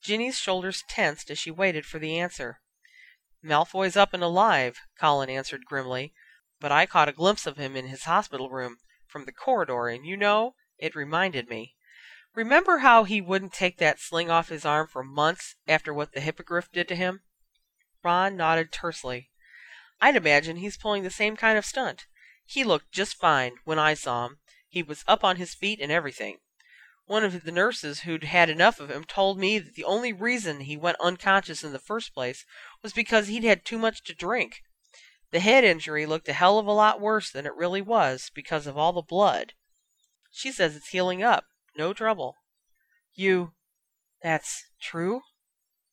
[0.00, 2.60] Ginny's shoulders tensed as she waited for the answer.
[3.42, 6.14] Malfoy's up and alive, Colin answered grimly,
[6.58, 10.06] but I caught a glimpse of him in his hospital room from the corridor, and
[10.06, 11.74] you know, it reminded me.
[12.34, 16.20] Remember how he wouldn't take that sling off his arm for months after what the
[16.22, 17.20] hippogriff did to him?
[18.02, 19.30] Ron nodded tersely.
[20.00, 22.06] I'd imagine he's pulling the same kind of stunt.
[22.50, 24.40] He looked just fine when I saw him.
[24.68, 26.38] He was up on his feet and everything.
[27.06, 30.62] One of the nurses who'd had enough of him told me that the only reason
[30.62, 32.44] he went unconscious in the first place
[32.82, 34.64] was because he'd had too much to drink.
[35.30, 38.66] The head injury looked a hell of a lot worse than it really was because
[38.66, 39.52] of all the blood.
[40.32, 41.44] She says it's healing up.
[41.76, 42.34] No trouble.
[43.14, 43.52] You.
[44.24, 45.20] That's true?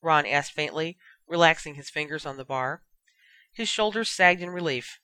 [0.02, 2.82] Ron asked faintly, relaxing his fingers on the bar.
[3.54, 5.00] His shoulders sagged in relief.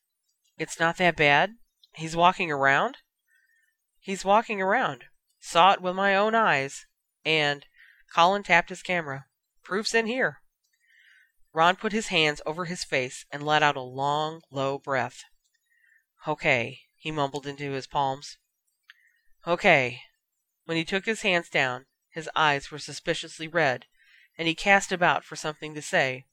[0.58, 1.56] It's not that bad?
[1.94, 2.98] He's walking around?
[4.00, 5.06] He's walking around.
[5.39, 6.86] Saw it with my own eyes.
[7.26, 7.66] And
[8.13, 9.26] Colin tapped his camera.
[9.63, 10.39] Proof's in here.
[11.54, 15.24] Ron put his hands over his face and let out a long, low breath.
[16.28, 18.38] Okay, he mumbled into his palms.
[19.46, 20.02] Okay.
[20.66, 23.86] When he took his hands down, his eyes were suspiciously red,
[24.38, 26.26] and he cast about for something to say,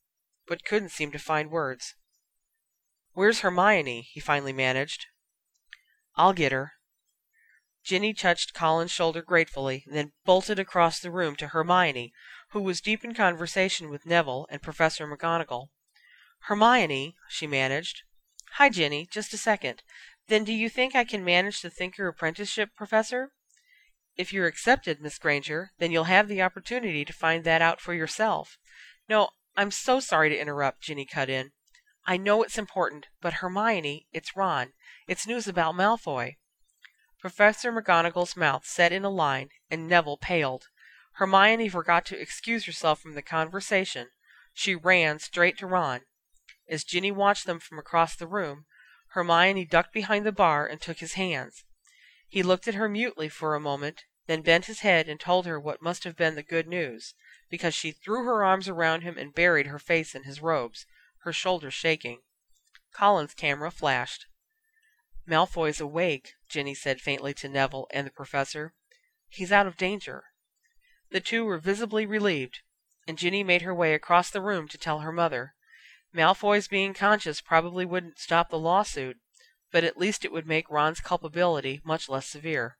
[0.46, 1.94] but couldn't seem to find words.
[3.12, 4.02] Where's Hermione?
[4.02, 5.06] he finally managed.
[6.16, 6.74] I'll get her,
[7.82, 12.12] Ginny touched Colin's shoulder gratefully, then bolted across the room to Hermione,
[12.50, 15.70] who was deep in conversation with Neville and Professor McGonagall.
[16.40, 18.02] "Hermione," she managed.
[18.52, 19.06] "Hi, Ginny.
[19.06, 19.82] Just a second.
[20.28, 23.32] Then do you think I can manage the Thinker apprenticeship, Professor?"
[24.14, 27.94] "If you're accepted, Miss Granger, then you'll have the opportunity to find that out for
[27.94, 28.58] yourself.
[29.08, 31.52] No, I'm so sorry to interrupt," Ginny cut in.
[32.06, 34.72] "I know it's important, but Hermione, it's Ron.
[35.06, 36.38] It's news about Malfoy.
[37.18, 40.68] Professor McGonagall's mouth set in a line, and Neville paled.
[41.16, 44.08] Hermione forgot to excuse herself from the conversation.
[44.54, 46.06] She ran straight to Ron.
[46.66, 48.64] As Ginny watched them from across the room,
[49.08, 51.64] Hermione ducked behind the bar and took his hands.
[52.26, 55.60] He looked at her mutely for a moment, then bent his head and told her
[55.60, 57.12] what must have been the good news,
[57.50, 60.86] because she threw her arms around him and buried her face in his robes,
[61.22, 62.20] her shoulders shaking.
[62.92, 64.26] Colin's camera flashed.
[65.26, 68.74] Malfoy's awake, Ginny said faintly to Neville and the Professor.
[69.28, 70.24] He's out of danger.
[71.10, 72.60] The two were visibly relieved,
[73.06, 75.54] and Ginny made her way across the room to tell her mother.
[76.12, 79.18] Malfoy's being conscious probably wouldn't stop the lawsuit,
[79.70, 82.76] but at least it would make Ron's culpability much less severe.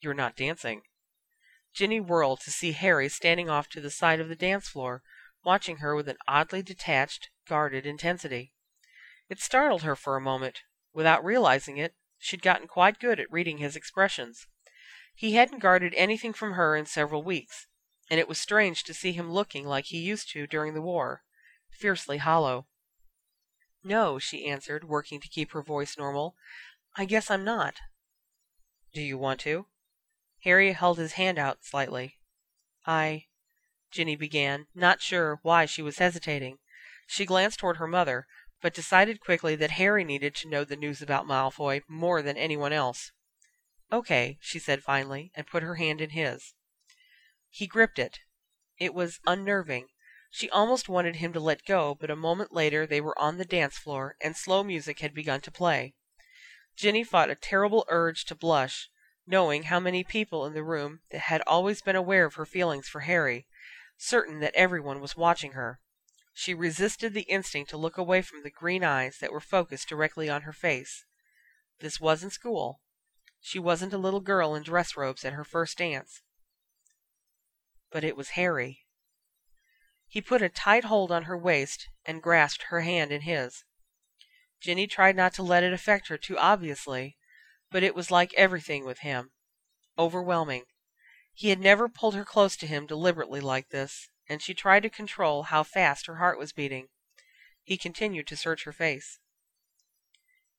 [0.00, 0.82] You're not dancing.
[1.72, 5.02] Ginny whirled to see Harry standing off to the side of the dance floor,
[5.44, 8.52] watching her with an oddly detached, guarded intensity.
[9.28, 10.62] It startled her for a moment,
[10.98, 14.48] Without realizing it, she'd gotten quite good at reading his expressions.
[15.14, 17.68] He hadn't guarded anything from her in several weeks,
[18.10, 21.22] and it was strange to see him looking like he used to during the war
[21.70, 22.66] fiercely hollow.
[23.84, 26.34] No, she answered, working to keep her voice normal.
[26.96, 27.76] I guess I'm not.
[28.92, 29.66] Do you want to?
[30.42, 32.18] Harry held his hand out slightly.
[32.84, 33.26] I.
[33.90, 36.58] Ginny began, not sure why she was hesitating.
[37.06, 38.26] She glanced toward her mother,
[38.60, 42.74] but decided quickly that Harry needed to know the news about Malfoy more than anyone
[42.74, 43.12] else.
[43.90, 46.52] "Okay," she said finally, and put her hand in his.
[47.48, 48.18] He gripped it.
[48.76, 49.88] It was unnerving.
[50.30, 53.46] She almost wanted him to let go, but a moment later they were on the
[53.46, 55.94] dance floor, and slow music had begun to play.
[56.76, 58.90] Ginny fought a terrible urge to blush,
[59.26, 63.00] knowing how many people in the room had always been aware of her feelings for
[63.00, 63.46] Harry,
[63.98, 65.80] certain that everyone was watching her.
[66.32, 70.30] She resisted the instinct to look away from the green eyes that were focused directly
[70.30, 71.04] on her face.
[71.80, 72.80] This wasn't school.
[73.40, 76.22] She wasn't a little girl in dress robes at her first dance.
[77.90, 78.84] But it was Harry.
[80.06, 83.64] He put a tight hold on her waist and grasped her hand in his.
[84.60, 87.16] Ginny tried not to let it affect her too obviously,
[87.70, 89.30] but it was like everything with him
[89.98, 90.62] overwhelming.
[91.38, 94.90] He had never pulled her close to him deliberately like this and she tried to
[94.90, 96.88] control how fast her heart was beating.
[97.62, 99.20] He continued to search her face.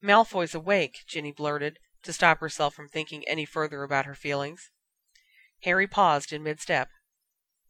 [0.02, 4.72] Malfoy's awake, Ginny blurted, to stop herself from thinking any further about her feelings.
[5.64, 6.88] Harry paused in mid-step.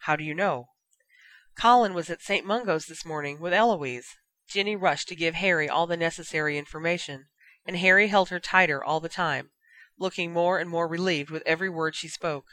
[0.01, 0.67] How do you know?
[1.59, 2.45] Colin was at St.
[2.45, 4.17] Mungo's this morning with Eloise."
[4.47, 7.27] Ginny rushed to give Harry all the necessary information,
[7.65, 9.49] and Harry held her tighter all the time,
[9.97, 12.45] looking more and more relieved with every word she spoke.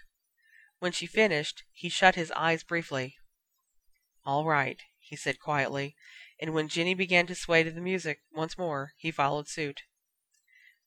[0.79, 3.17] When she finished, he shut his eyes briefly.
[4.25, 5.97] "All right," he said quietly,
[6.39, 9.85] and when Ginny began to sway to the music once more, he followed suit.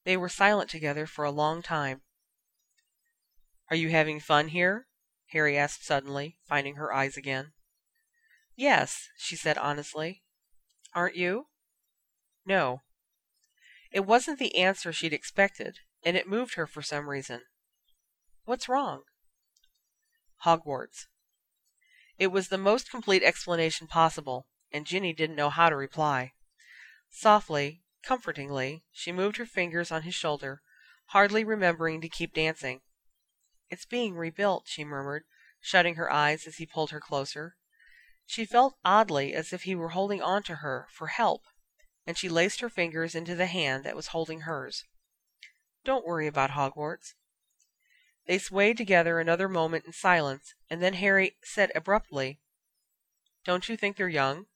[0.04, 2.02] They were silent together for a long time.
[3.68, 4.86] "Are you having fun here?"
[5.32, 7.52] Harry asked suddenly, finding her eyes again.
[8.54, 10.22] "Yes," she said honestly.
[10.94, 11.48] "Aren't you?"
[12.44, 12.82] "No."
[13.90, 17.44] It wasn't the answer she'd expected, and it moved her for some reason.
[18.44, 19.02] "What's wrong?"
[20.44, 21.06] Hogwarts.
[22.18, 26.32] It was the most complete explanation possible, and Ginny didn't know how to reply.
[27.10, 30.62] Softly, comfortingly, she moved her fingers on his shoulder,
[31.06, 32.80] hardly remembering to keep dancing.
[33.68, 35.24] "It's being rebuilt," she murmured,
[35.60, 37.56] shutting her eyes as he pulled her closer.
[38.24, 41.42] She felt oddly as if he were holding on to her for help,
[42.06, 44.84] and she laced her fingers into the hand that was holding hers.
[45.84, 47.14] "Don't worry about Hogwarts."
[48.30, 52.38] They swayed together another moment in silence, and then Harry said abruptly,
[53.42, 54.46] "Don't you think they're young?"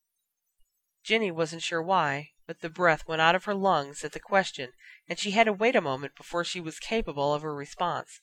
[1.03, 4.75] Ginny wasn't sure why, but the breath went out of her lungs at the question,
[5.09, 8.21] and she had to wait a moment before she was capable of a response.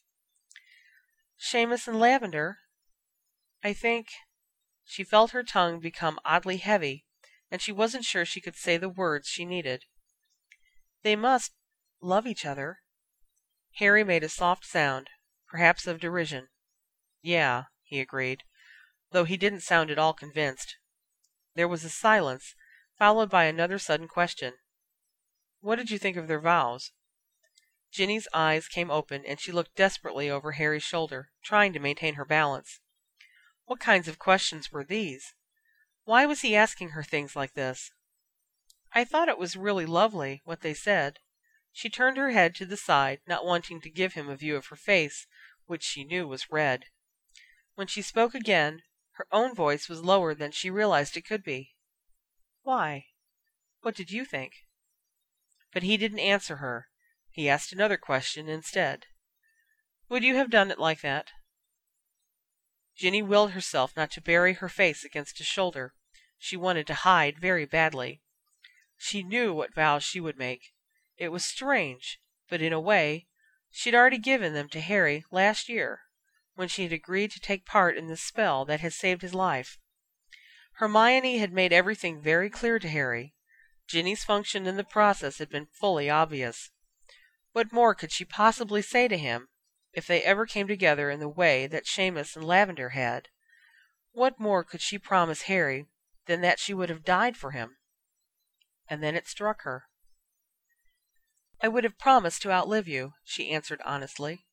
[1.37, 2.59] "Seamus and Lavender?
[3.61, 4.07] I think
[4.85, 7.05] she felt her tongue become oddly heavy,
[7.49, 9.83] and she wasn't sure she could say the words she needed.
[11.01, 11.51] "They must
[11.99, 12.79] love each other."
[13.79, 15.09] Harry made a soft sound,
[15.51, 16.47] perhaps of derision.
[17.21, 18.45] "Yeah," he agreed,
[19.11, 20.77] though he didn't sound at all convinced.
[21.55, 22.55] There was a silence,
[22.97, 24.53] followed by another sudden question.
[25.59, 26.93] "What did you think of their vows?"
[27.91, 32.23] Ginny's eyes came open and she looked desperately over Harry's shoulder, trying to maintain her
[32.23, 32.79] balance.
[33.65, 35.35] What kinds of questions were these?
[36.05, 37.91] Why was he asking her things like this?
[38.93, 41.19] I thought it was really lovely, what they said.
[41.73, 44.67] She turned her head to the side, not wanting to give him a view of
[44.67, 45.27] her face,
[45.71, 46.83] which she knew was red.
[47.75, 48.81] When she spoke again,
[49.11, 51.75] her own voice was lower than she realized it could be.
[52.63, 53.05] Why?
[53.79, 54.51] What did you think?
[55.73, 56.87] But he didn't answer her.
[57.29, 59.05] He asked another question instead.
[60.09, 61.31] Would you have done it like that?
[62.97, 65.93] Ginny willed herself not to bury her face against his shoulder.
[66.37, 68.21] She wanted to hide very badly.
[68.97, 70.73] She knew what vows she would make.
[71.15, 73.27] It was strange, but in a way,
[73.71, 76.01] she'd already given them to Harry last year,
[76.55, 79.77] when she had agreed to take part in the spell that had saved his life.
[80.73, 83.33] Hermione had made everything very clear to Harry.
[83.87, 86.71] Ginny's function in the process had been fully obvious.
[87.51, 89.49] What more could she possibly say to him
[89.93, 93.27] if they ever came together in the way that Seamus and Lavender had,
[94.13, 95.87] what more could she promise Harry
[96.25, 97.77] than that she would have died for him?
[98.87, 99.85] And then it struck her.
[101.61, 104.45] I would have promised to outlive you, she answered honestly.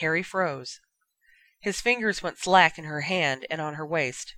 [0.00, 0.80] Harry froze.
[1.60, 4.34] His fingers went slack in her hand and on her waist.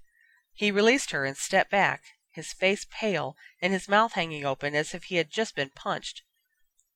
[0.52, 4.94] He released her and stepped back, his face pale and his mouth hanging open as
[4.94, 6.22] if he had just been punched.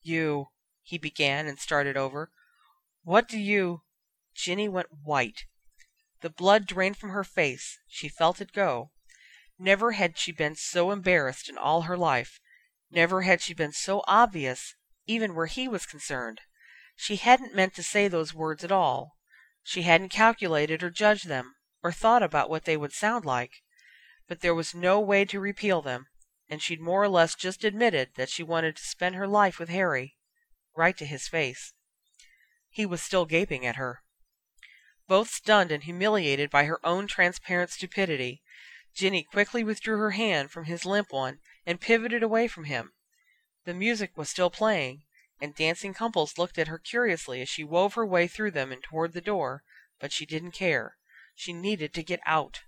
[0.02, 0.48] You,
[0.82, 2.30] he began and started over.
[3.04, 3.82] What do you
[4.38, 5.46] Ginny went white.
[6.20, 7.80] The blood drained from her face.
[7.88, 8.92] She felt it go.
[9.58, 12.38] Never had she been so embarrassed in all her life.
[12.90, 14.74] Never had she been so obvious,
[15.06, 16.40] even where he was concerned.
[16.96, 19.16] She hadn't meant to say those words at all.
[19.62, 23.62] She hadn't calculated or judged them, or thought about what they would sound like.
[24.26, 26.06] But there was no way to repeal them,
[26.48, 29.68] and she'd more or less just admitted that she wanted to spend her life with
[29.68, 30.16] Harry,
[30.74, 31.74] right to his face.
[32.70, 34.02] He was still gaping at her.
[35.06, 38.42] Both stunned and humiliated by her own transparent stupidity,
[38.94, 42.94] Ginny quickly withdrew her hand from his limp one and pivoted away from him.
[43.66, 45.02] The music was still playing,
[45.38, 48.82] and dancing couples looked at her curiously as she wove her way through them and
[48.82, 49.64] toward the door,
[50.00, 50.96] but she didn't care.
[51.34, 52.62] She needed to get out.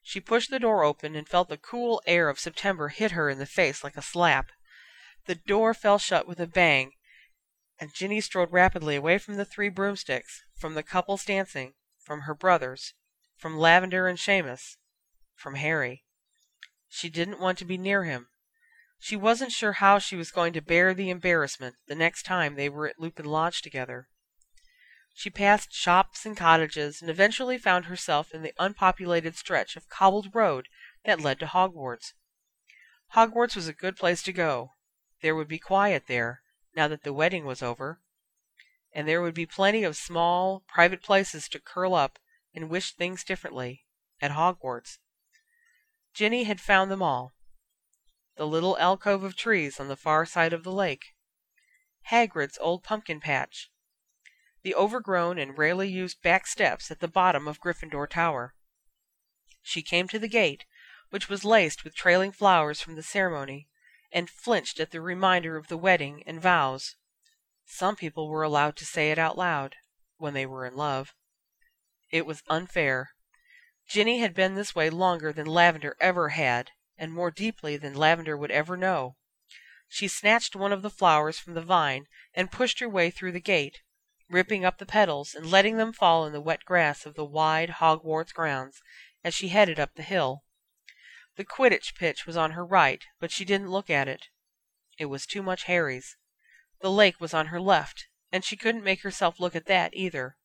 [0.00, 3.38] She pushed the door open and felt the cool air of September hit her in
[3.38, 4.52] the face like a slap.
[5.26, 6.92] The door fell shut with a bang,
[7.80, 12.34] and Ginny strode rapidly away from the three broomsticks, from the couples dancing, from her
[12.36, 12.94] brothers,
[13.36, 14.76] from Lavender and Seamus,
[15.34, 16.04] from Harry.
[16.92, 18.28] She didn't want to be near him.
[18.98, 22.68] She wasn't sure how she was going to bear the embarrassment the next time they
[22.68, 24.08] were at Lupin Lodge together.
[25.14, 30.34] She passed shops and cottages, and eventually found herself in the unpopulated stretch of cobbled
[30.34, 30.68] road
[31.04, 32.12] that led to Hogwarts.
[33.14, 34.72] Hogwarts was a good place to go.
[35.22, 36.42] There would be quiet there,
[36.74, 38.00] now that the wedding was over,
[38.92, 42.18] and there would be plenty of small, private places to curl up
[42.52, 43.84] and wish things differently.
[44.20, 44.98] at Hogwarts.
[46.14, 47.32] Ginny had found them all
[48.36, 51.14] the little alcove of trees on the far side of the lake,
[52.10, 53.70] Hagrid's old pumpkin patch,
[54.62, 58.54] the overgrown and rarely used back steps at the bottom of Gryffindor Tower.
[59.62, 60.64] She came to the gate,
[61.10, 63.68] which was laced with trailing flowers from the ceremony,
[64.10, 66.96] and flinched at the reminder of the wedding and vows.
[67.66, 69.76] Some people were allowed to say it out loud
[70.16, 71.14] when they were in love.
[72.10, 73.10] It was unfair.
[73.90, 78.36] Ginny had been this way longer than Lavender ever had, and more deeply than Lavender
[78.36, 79.16] would ever know.
[79.88, 83.40] She snatched one of the flowers from the vine and pushed her way through the
[83.40, 83.80] gate,
[84.28, 87.80] ripping up the petals and letting them fall in the wet grass of the wide
[87.80, 88.80] Hogwarts grounds
[89.24, 90.44] as she headed up the hill.
[91.34, 94.28] The Quidditch pitch was on her right, but she didn't look at it.
[95.00, 96.16] It was too much Harry's.
[96.80, 100.36] The lake was on her left, and she couldn't make herself look at that either.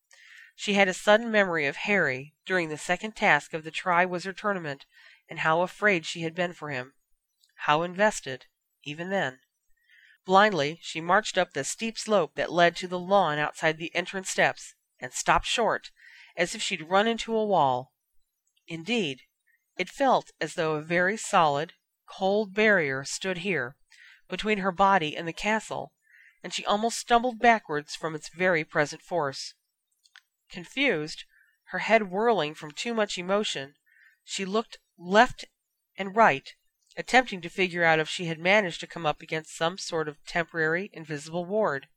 [0.58, 4.86] She had a sudden memory of Harry during the second task of the Triwizard Tournament,
[5.28, 6.94] and how afraid she had been for him.
[7.66, 8.46] How invested,
[8.82, 9.40] even then.
[10.24, 14.30] Blindly she marched up the steep slope that led to the lawn outside the entrance
[14.30, 15.90] steps, and stopped short,
[16.38, 17.92] as if she'd run into a wall.
[18.66, 19.20] Indeed,
[19.76, 21.74] it felt as though a very solid,
[22.06, 23.76] cold barrier stood here,
[24.26, 25.92] between her body and the castle,
[26.42, 29.52] and she almost stumbled backwards from its very present force.
[30.50, 31.24] Confused,
[31.70, 33.74] her head whirling from too much emotion,
[34.24, 35.44] she looked left
[35.96, 36.54] and right,
[36.96, 40.24] attempting to figure out if she had managed to come up against some sort of
[40.24, 41.88] temporary invisible ward.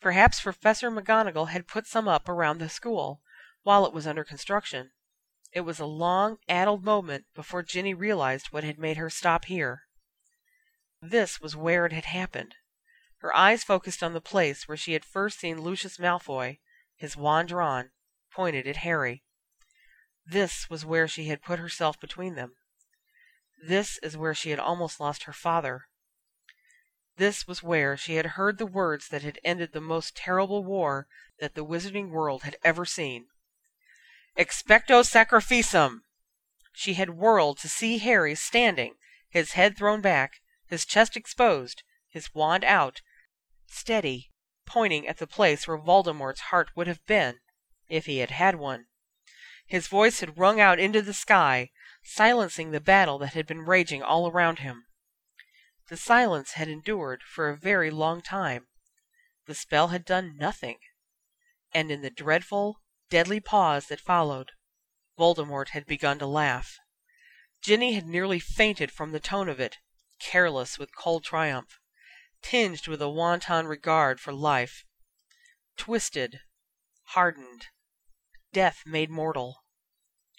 [0.00, 3.22] Perhaps Professor McGonagall had put some up around the school,
[3.62, 4.92] while it was under construction.
[5.52, 9.82] It was a long, addled moment before Ginny realized what had made her stop here.
[11.00, 12.54] This was where it had happened.
[13.18, 16.58] Her eyes focused on the place where she had first seen Lucius Malfoy,
[16.96, 17.90] his wand drawn,
[18.32, 19.22] pointed at Harry.
[20.26, 22.56] This was where she had put herself between them.
[23.66, 25.86] This is where she had almost lost her father.
[27.16, 31.06] This was where she had heard the words that had ended the most terrible war
[31.38, 33.28] that the wizarding world had ever seen.
[34.36, 36.02] Expecto sacrificum!
[36.72, 38.96] She had whirled to see Harry standing,
[39.28, 43.00] his head thrown back, his chest exposed, his wand out,
[43.68, 44.32] steady,
[44.66, 47.40] pointing at the place where Voldemort's heart would have been,
[47.88, 48.86] if he had had one.
[49.66, 51.70] His voice had rung out into the sky,
[52.02, 54.84] silencing the battle that had been raging all around him.
[55.88, 58.66] The silence had endured for a very long time.
[59.46, 60.78] The spell had done nothing.
[61.72, 64.52] And in the dreadful, deadly pause that followed,
[65.18, 66.78] Voldemort had begun to laugh.
[67.62, 69.78] Ginny had nearly fainted from the tone of it,
[70.18, 71.78] careless with cold triumph,
[72.44, 74.84] tinged with a wanton regard for life.
[75.76, 76.40] Twisted,
[77.08, 77.66] hardened,
[78.52, 79.64] death made mortal.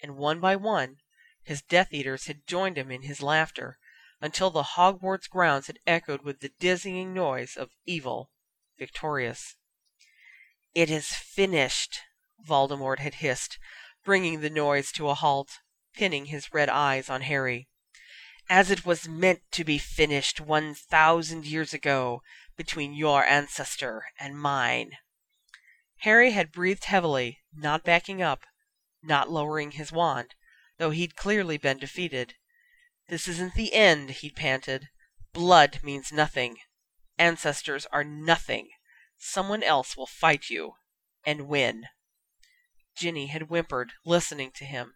[0.00, 0.98] And one by one,
[1.42, 3.78] his Death Eaters had joined him in his laughter,
[4.20, 8.30] until the Hogwarts grounds had echoed with the dizzying noise of evil
[8.78, 9.56] victorious.
[10.74, 12.00] "It is finished!"
[12.38, 13.58] Voldemort had hissed,
[14.04, 15.58] bringing the noise to a halt,
[15.92, 17.68] pinning his red eyes on Harry.
[18.48, 22.22] "As it was meant to be finished one thousand years ago
[22.56, 24.92] between your ancestor and mine."
[26.02, 28.44] Harry had breathed heavily, not backing up,
[29.02, 30.36] not lowering his wand,
[30.78, 32.36] though he'd clearly been defeated.
[33.08, 34.88] "This isn't the end," he'd panted.
[35.32, 36.58] "Blood means nothing.
[37.18, 38.70] Ancestors are nothing.
[39.18, 40.76] Someone else will fight you
[41.24, 41.88] and win."
[42.96, 44.94] Ginny had whimpered, listening to him.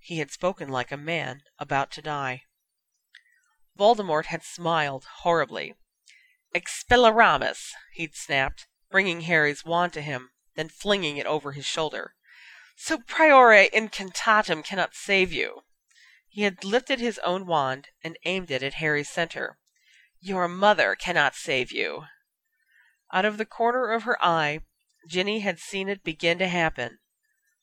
[0.00, 2.44] He had spoken like a man about to die.
[3.76, 5.74] Voldemort had smiled horribly.
[6.54, 12.14] "Expelliarmus!" he'd snapped, bringing Harry's wand to him, then flinging it over his shoulder.
[12.76, 15.64] "So priori incantatem cannot save you."
[16.28, 19.58] He had lifted his own wand and aimed it at Harry's center.
[20.20, 22.06] "Your mother cannot save you."
[23.12, 24.60] Out of the corner of her eye
[25.08, 27.00] Ginny had seen it begin to happen.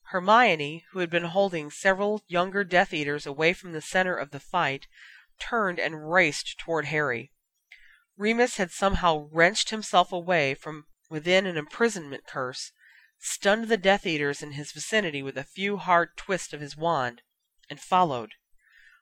[0.08, 4.42] Hermione, who had been holding several younger Death Eaters away from the center of the
[4.42, 4.88] fight,
[5.42, 7.32] turned and raced toward Harry.
[8.16, 12.72] Remus had somehow wrenched himself away from within an imprisonment curse,
[13.20, 17.22] stunned the Death Eaters in his vicinity with a few hard twists of his wand,
[17.70, 18.36] and followed.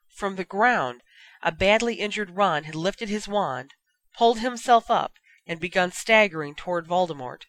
[0.08, 1.04] From the ground
[1.42, 3.74] a badly injured Ron had lifted his wand,
[4.16, 5.14] pulled himself up,
[5.46, 7.46] and begun staggering toward Voldemort.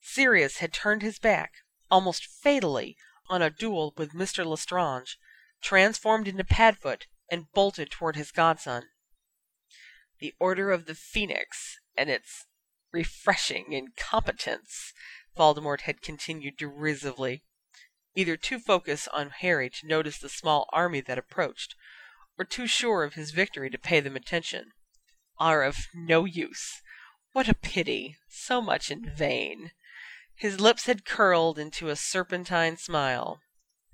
[0.00, 1.52] Sirius had turned his back,
[1.90, 2.96] almost fatally,
[3.28, 4.44] on a duel with Mr.
[4.44, 5.18] Lestrange,
[5.60, 8.90] transformed into Padfoot, and bolted toward his godson.
[10.18, 12.46] The Order of the Phoenix and its
[12.92, 14.92] refreshing incompetence,
[15.36, 17.42] Voldemort had continued derisively.
[18.14, 21.74] either too focused on Harry to notice the small army that approached,
[22.38, 24.72] or too sure of his victory to pay them attention,
[25.38, 26.80] "are of no use.
[27.32, 28.16] What a pity!
[28.28, 29.72] So much in vain."
[30.36, 33.40] His lips had curled into a serpentine smile.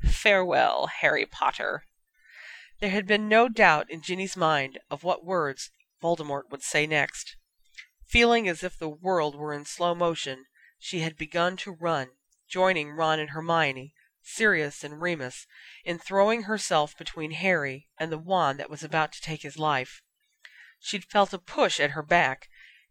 [0.02, 1.86] "Farewell, Harry Potter."
[2.80, 5.70] There had been no doubt in Ginny's mind of what words
[6.02, 7.36] Voldemort would say next.
[8.06, 10.46] Feeling as if the world were in slow motion,
[10.78, 12.12] she had begun to run,
[12.48, 15.46] joining Ron and Hermione, Sirius and Remus,
[15.84, 20.00] in throwing herself between Harry and the wand that was about to take his life.
[20.78, 22.48] She'd felt a push at her back,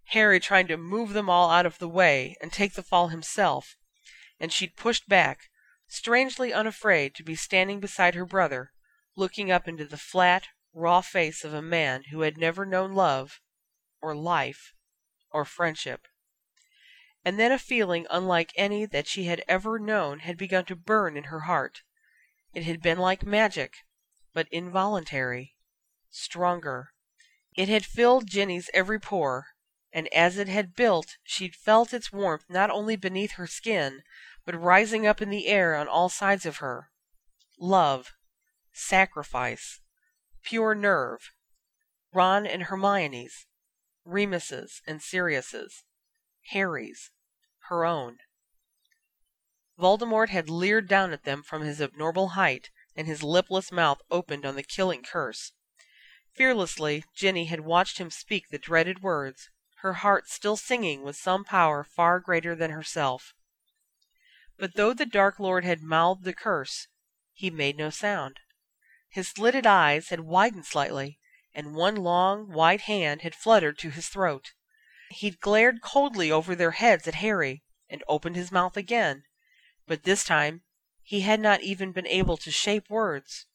[0.10, 3.76] Harry trying to move them all out of the way and take the fall himself,
[4.40, 5.50] and she'd pushed back,
[5.88, 8.72] strangely unafraid to be standing beside her brother,
[9.16, 13.40] looking up into the flat, raw face of a man who had never known love,
[14.02, 14.74] or life,
[15.32, 16.08] or friendship.
[17.26, 21.18] And then a feeling unlike any that she had ever known had begun to burn
[21.18, 21.82] in her heart.
[22.54, 23.74] It had been like magic,
[24.34, 25.56] but involuntary,
[26.10, 26.90] stronger.
[27.56, 29.48] It had filled Ginny's every pore,
[29.92, 34.02] and as it had built she'd felt its warmth not only beneath her skin,
[34.46, 36.90] but rising up in the air on all sides of her.
[37.60, 38.14] Love,
[38.72, 39.82] sacrifice,
[40.44, 41.32] pure nerve,
[42.14, 43.46] Ron and Hermione's,
[44.06, 45.84] Remus's and Sirius's,
[46.52, 47.12] Harry's,
[47.68, 48.18] her own.
[49.78, 54.46] Voldemort had leered down at them from his abnormal height, and his lipless mouth opened
[54.46, 55.54] on the killing curse.
[56.34, 61.46] Fearlessly, Ginny had watched him speak the dreaded words, her heart still singing with some
[61.46, 63.34] power far greater than herself.
[64.58, 66.88] But though the Dark Lord had mouthed the curse,
[67.32, 68.40] he made no sound.
[69.12, 71.20] His slitted eyes had widened slightly,
[71.56, 74.54] and one long, white hand had fluttered to his throat.
[75.10, 79.24] He'd glared coldly over their heads at Harry, and opened his mouth again,
[79.88, 80.62] but this time
[81.02, 83.48] he had not even been able to shape words.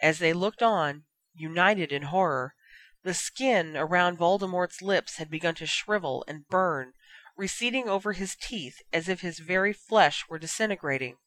[0.00, 2.56] As they looked on, united in horror,
[3.04, 6.92] the skin around Voldemort's lips had begun to shrivel and burn,
[7.36, 11.18] receding over his teeth as if his very flesh were disintegrating.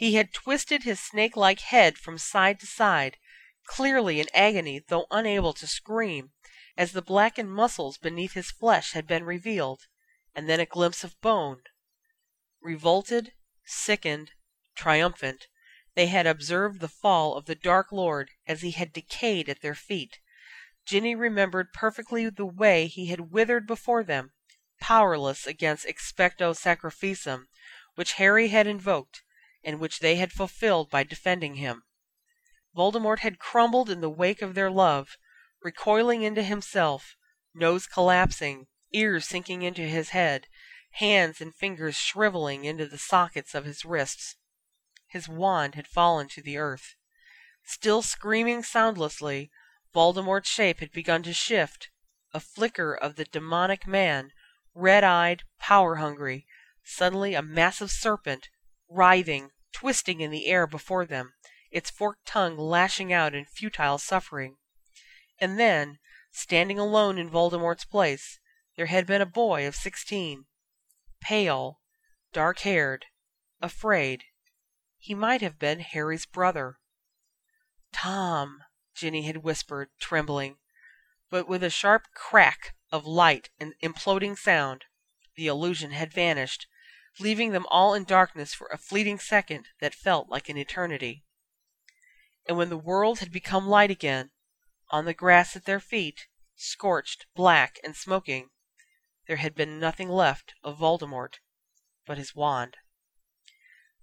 [0.00, 3.18] He had twisted his snake like head from side to side,
[3.66, 6.32] clearly in agony though unable to scream,
[6.74, 9.82] as the blackened muscles beneath his flesh had been revealed,
[10.34, 11.64] and then a glimpse of bone.
[12.62, 13.34] Revolted,
[13.66, 14.30] sickened,
[14.74, 15.48] triumphant,
[15.94, 19.74] they had observed the fall of the Dark Lord as he had decayed at their
[19.74, 20.18] feet.
[20.86, 24.32] Ginny remembered perfectly the way he had withered before them,
[24.80, 27.48] powerless against expecto sacrificum,
[27.96, 29.22] which Harry had invoked,
[29.62, 31.82] and which they had fulfilled by defending him.
[32.74, 35.16] Voldemort had crumbled in the wake of their love,
[35.62, 37.16] recoiling into himself,
[37.54, 40.46] nose collapsing, ears sinking into his head,
[40.92, 44.36] hands and fingers shriveling into the sockets of his wrists.
[45.08, 46.94] His wand had fallen to the earth.
[47.64, 49.50] Still screaming soundlessly,
[49.92, 51.90] Voldemort's shape had begun to shift,
[52.32, 54.32] a flicker of the demonic man,
[54.74, 56.46] red eyed, power hungry,
[56.84, 58.48] suddenly a massive serpent,
[58.90, 61.32] writhing, twisting in the air before them,
[61.70, 64.56] its forked tongue lashing out in futile suffering.
[65.40, 65.98] And then,
[66.32, 68.40] standing alone in Voldemort's place,
[68.76, 70.44] there had been a boy of sixteen,
[71.20, 71.78] pale,
[72.32, 73.06] dark haired,
[73.62, 74.24] afraid.
[74.98, 76.76] He might have been Harry's brother.
[77.92, 78.58] Tom,
[78.94, 80.56] Ginny had whispered, trembling.
[81.30, 84.84] But with a sharp crack of light and imploding sound,
[85.36, 86.66] the illusion had vanished,
[87.18, 91.24] leaving them all in darkness for a fleeting second that felt like an eternity.
[92.46, 94.30] And when the world had become light again,
[94.90, 98.50] on the grass at their feet, scorched, black, and smoking,
[99.26, 101.38] there had been nothing left of Voldemort
[102.06, 102.76] but his wand.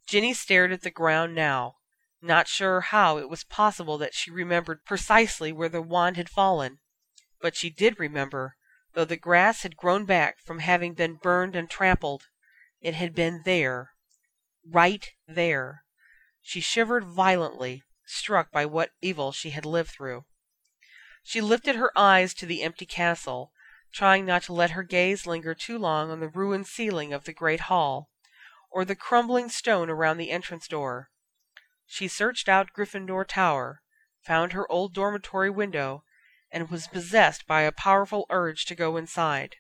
[0.07, 1.75] Ginny stared at the ground now,
[2.21, 6.79] not sure how it was possible that she remembered precisely where the wand had fallen.
[7.41, 8.55] But she did remember,
[8.93, 12.27] though the grass had grown back from having been burned and trampled.
[12.79, 13.91] It had been there,
[14.63, 15.83] right there.
[16.41, 20.25] She shivered violently, struck by what evil she had lived through.
[21.23, 23.51] She lifted her eyes to the empty castle,
[23.91, 27.33] trying not to let her gaze linger too long on the ruined ceiling of the
[27.33, 28.11] great hall,
[28.69, 31.09] or the crumbling stone around the entrance door.
[31.87, 33.81] She searched out Gryffindor Tower,
[34.21, 36.03] found her old dormitory window,
[36.51, 39.55] and was possessed by a powerful urge to go inside.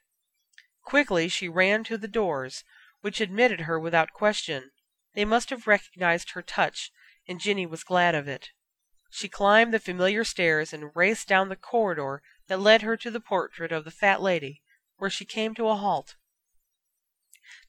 [0.83, 2.63] Quickly she ran to the doors,
[3.07, 4.69] which admitted her without question.
[5.13, 6.91] They must have recognized her touch,
[7.25, 8.49] and Ginny was glad of it.
[9.09, 13.21] She climbed the familiar stairs and raced down the corridor that led her to the
[13.21, 14.61] portrait of the fat lady,
[14.97, 16.17] where she came to a halt.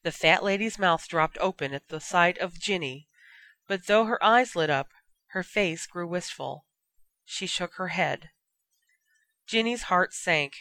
[0.02, 3.06] The fat lady's mouth dropped open at the sight of Ginny,
[3.68, 4.88] But though her eyes lit up,
[5.28, 6.66] her face grew wistful.
[7.24, 8.30] She shook her head.
[9.46, 10.56] Ginny's heart sank.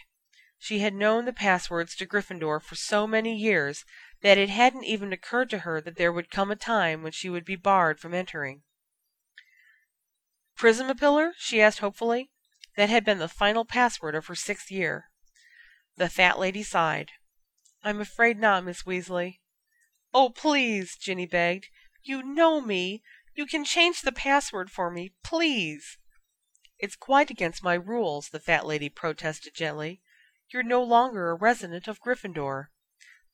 [0.59, 3.83] She had known the passwords to Gryffindor for so many years
[4.21, 7.29] that it hadn't even occurred to her that there would come a time when she
[7.29, 8.63] would be barred from entering.
[10.57, 11.33] Prismapillar?
[11.37, 12.31] she asked hopefully.
[12.75, 15.09] That had been the final password of her sixth year.
[15.97, 17.11] The fat lady sighed.
[17.83, 19.39] I'm afraid not, Miss Weasley.
[20.13, 21.67] Oh, please, Ginny begged.
[22.03, 23.03] You know me.
[23.35, 25.97] You can change the password for me, please.
[26.79, 30.01] It's quite against my rules, the fat lady protested gently.
[30.49, 32.67] You're no longer a resident of Gryffindor.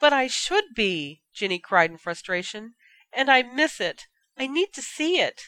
[0.03, 2.75] But I should be, Ginny cried in frustration.
[3.13, 4.07] And I miss it.
[4.37, 5.43] I need to see it.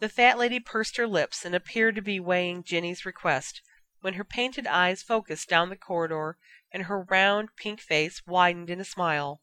[0.00, 3.62] The fat lady pursed her lips and appeared to be weighing Ginny's request,
[4.00, 6.38] when her painted eyes focused down the corridor
[6.72, 9.42] and her round, pink face widened in a smile.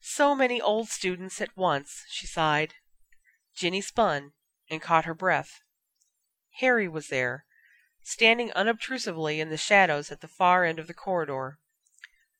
[0.00, 2.76] So many old students at once, she sighed.
[3.54, 4.32] Ginny spun
[4.70, 5.60] and caught her breath.
[6.60, 7.44] Harry was there,
[8.02, 11.58] standing unobtrusively in the shadows at the far end of the corridor.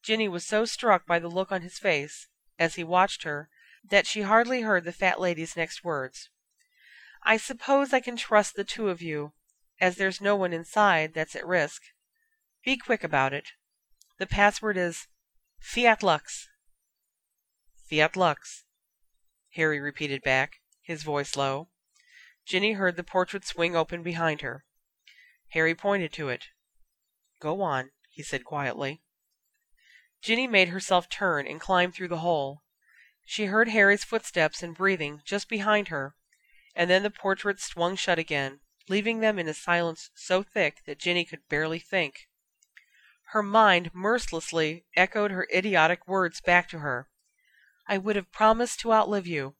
[0.02, 2.28] Ginny was so struck by the look on his face,
[2.58, 3.48] as he watched her,
[3.84, 6.30] that she hardly heard the fat lady's next words.
[7.22, 9.32] I suppose I can trust the two of you,
[9.80, 11.82] as there's no one inside that's at risk.
[12.64, 13.50] Be quick about it.
[14.18, 15.06] The password is
[15.58, 16.48] Fiat Lux.
[17.88, 18.64] Fiat Lux,
[19.54, 21.68] Harry repeated back, his voice low.
[22.46, 24.64] Ginny heard the portrait swing open behind her.
[25.50, 26.46] Harry pointed to it.
[27.40, 29.02] Go on, he said quietly.
[30.22, 32.62] Ginny made herself turn and climb through the hole.
[33.24, 36.14] She heard Harry's footsteps and breathing just behind her,
[36.74, 40.98] and then the portrait swung shut again, leaving them in a silence so thick that
[40.98, 42.28] Ginny could barely think.
[43.30, 47.08] Her mind mercilessly echoed her idiotic words back to her.
[47.86, 49.56] I would have promised to outlive you.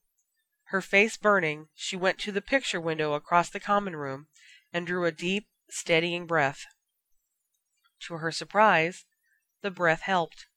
[0.65, 4.27] Her face burning, she went to the picture window across the common room
[4.71, 6.65] and drew a deep, steadying breath.
[8.01, 9.05] To her surprise,
[9.61, 10.47] the breath helped.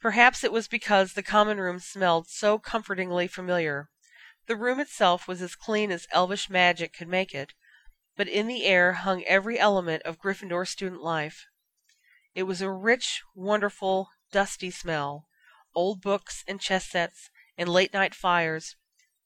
[0.00, 3.90] Perhaps it was because the common room smelled so comfortingly familiar.
[4.46, 7.52] The room itself was as clean as elvish magic could make it,
[8.16, 11.46] but in the air hung every element of Gryffindor student life.
[12.32, 15.26] It was a rich, wonderful, dusty smell
[15.74, 18.76] old books and chess sets and late night fires,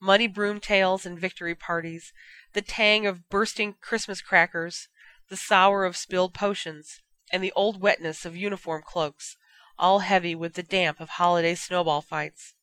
[0.01, 2.13] muddy broom tails and victory parties,
[2.55, 4.89] the tang of bursting Christmas crackers,
[5.29, 7.01] the sour of spilled potions,
[7.31, 9.37] and the old wetness of uniform cloaks
[9.83, 12.55] all heavy with the damp of holiday snowball fights.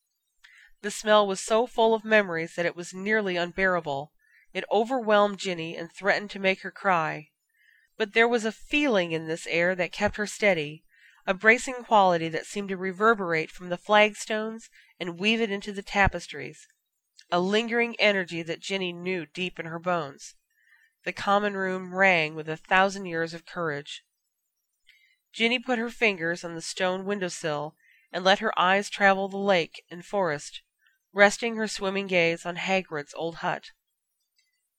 [0.82, 4.14] The smell was so full of memories that it was nearly unbearable.
[4.54, 7.28] It overwhelmed Ginny and threatened to make her cry.
[7.98, 10.86] But there was a feeling in this air that kept her steady,
[11.28, 15.84] a bracing quality that seemed to reverberate from the flagstones and weave it into the
[15.84, 16.66] tapestries,
[17.30, 20.36] a lingering energy that Ginny knew deep in her bones.
[21.04, 24.04] The common room rang with a thousand years of courage.
[25.32, 27.76] Ginny put her fingers on the stone window sill
[28.12, 30.62] and let her eyes travel the lake and forest,
[31.14, 33.72] resting her swimming gaze on Hagrid's old hut.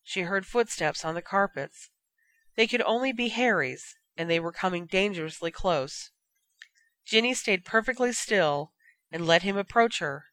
[0.03, 1.91] She heard footsteps on the carpets.
[2.57, 6.11] They could only be Harry's, and they were coming dangerously close.
[7.05, 8.73] Ginny stayed perfectly still
[9.11, 10.27] and let him approach her,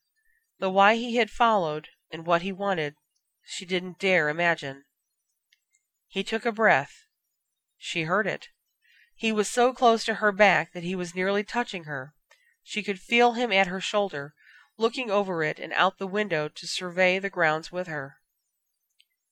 [0.59, 2.95] though why he had followed and what he wanted
[3.49, 4.83] she didn't dare imagine.
[6.07, 7.05] He took a breath.
[7.77, 8.49] She heard it.
[9.19, 12.13] He was so close to her back that he was nearly touching her.
[12.63, 14.35] She could feel him at her shoulder,
[14.77, 18.17] looking over it and out the window to survey the grounds with her.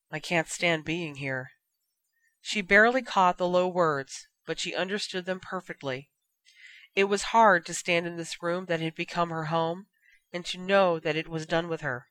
[0.09, 1.51] I can't stand being here.
[2.41, 6.09] She barely caught the low words, but she understood them perfectly.
[6.95, 9.85] It was hard to stand in this room that had become her home,
[10.33, 12.07] and to know that it was done with her.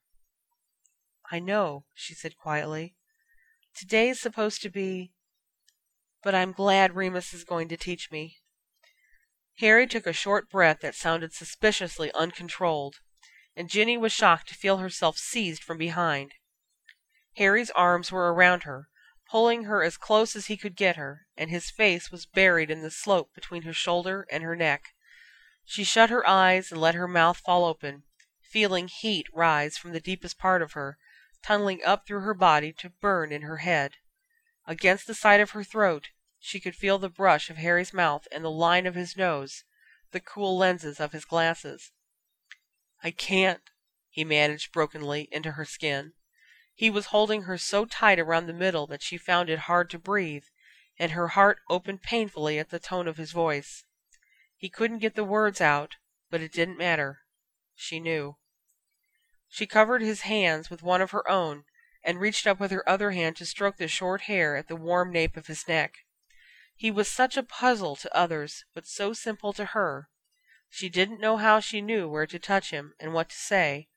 [1.32, 2.94] I know, she said quietly.
[3.74, 5.13] Today is supposed to be
[6.24, 8.38] but I'm glad Remus is going to teach me.
[9.58, 12.96] Harry took a short breath that sounded suspiciously uncontrolled,
[13.54, 16.32] and Ginny was shocked to feel herself seized from behind.
[17.36, 18.88] Harry's arms were around her,
[19.30, 22.82] pulling her as close as he could get her, and his face was buried in
[22.82, 24.94] the slope between her shoulder and her neck.
[25.64, 28.02] She shut her eyes and let her mouth fall open,
[28.42, 30.96] feeling heat rise from the deepest part of her,
[31.42, 33.92] tunneling up through her body to burn in her head.
[34.66, 36.08] Against the side of her throat
[36.46, 39.64] she could feel the brush of Harry's mouth and the line of his nose,
[40.12, 41.90] the cool lenses of his glasses.
[43.02, 43.70] "I can't,"
[44.10, 46.12] he managed brokenly into her skin.
[46.74, 49.98] He was holding her so tight around the middle that she found it hard to
[49.98, 50.44] breathe,
[50.98, 53.86] and her heart opened painfully at the tone of his voice.
[54.54, 55.96] He couldn't get the words out,
[56.28, 57.20] but it didn't matter.
[57.74, 58.36] She knew.
[59.48, 61.64] She covered his hands with one of her own,
[62.02, 65.10] and reached up with her other hand to stroke the short hair at the warm
[65.10, 66.00] nape of his neck.
[66.76, 70.08] He was such a puzzle to others, but so simple to her.
[70.68, 73.88] She didn't know how she knew where to touch him and what to say,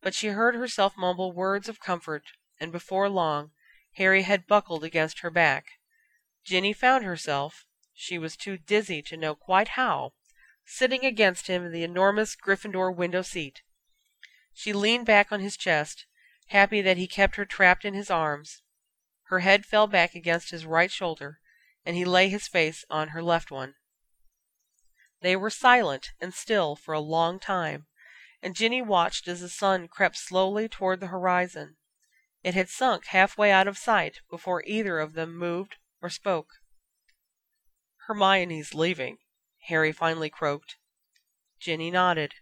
[0.00, 2.24] but she heard herself mumble words of comfort,
[2.58, 3.50] and before long
[3.96, 5.72] Harry had buckled against her back.
[6.42, 10.14] Ginny found herself she was too dizzy to know quite how
[10.64, 13.62] sitting against him in the enormous Gryffindor window seat.
[14.54, 16.06] She leaned back on his chest,
[16.46, 18.62] happy that he kept her trapped in his arms.
[19.24, 21.40] Her head fell back against his right shoulder,
[21.84, 23.74] and he lay his face on her left one.
[25.20, 27.86] They were silent and still for a long time,
[28.42, 31.76] and Ginny watched as the sun crept slowly toward the horizon.
[32.42, 36.48] It had sunk halfway out of sight before either of them moved or spoke.
[38.08, 39.18] "Hermione's leaving,"
[39.68, 40.76] Harry finally croaked.
[41.60, 42.34] Ginny nodded.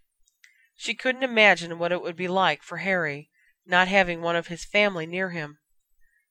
[0.75, 3.29] She couldn't imagine what it would be like for Harry,
[3.63, 5.59] not having one of his family near him.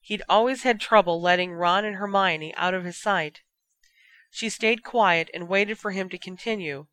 [0.01, 3.43] He'd always had trouble letting Ron and Hermione out of his sight.
[4.31, 6.87] She stayed quiet and waited for him to continue,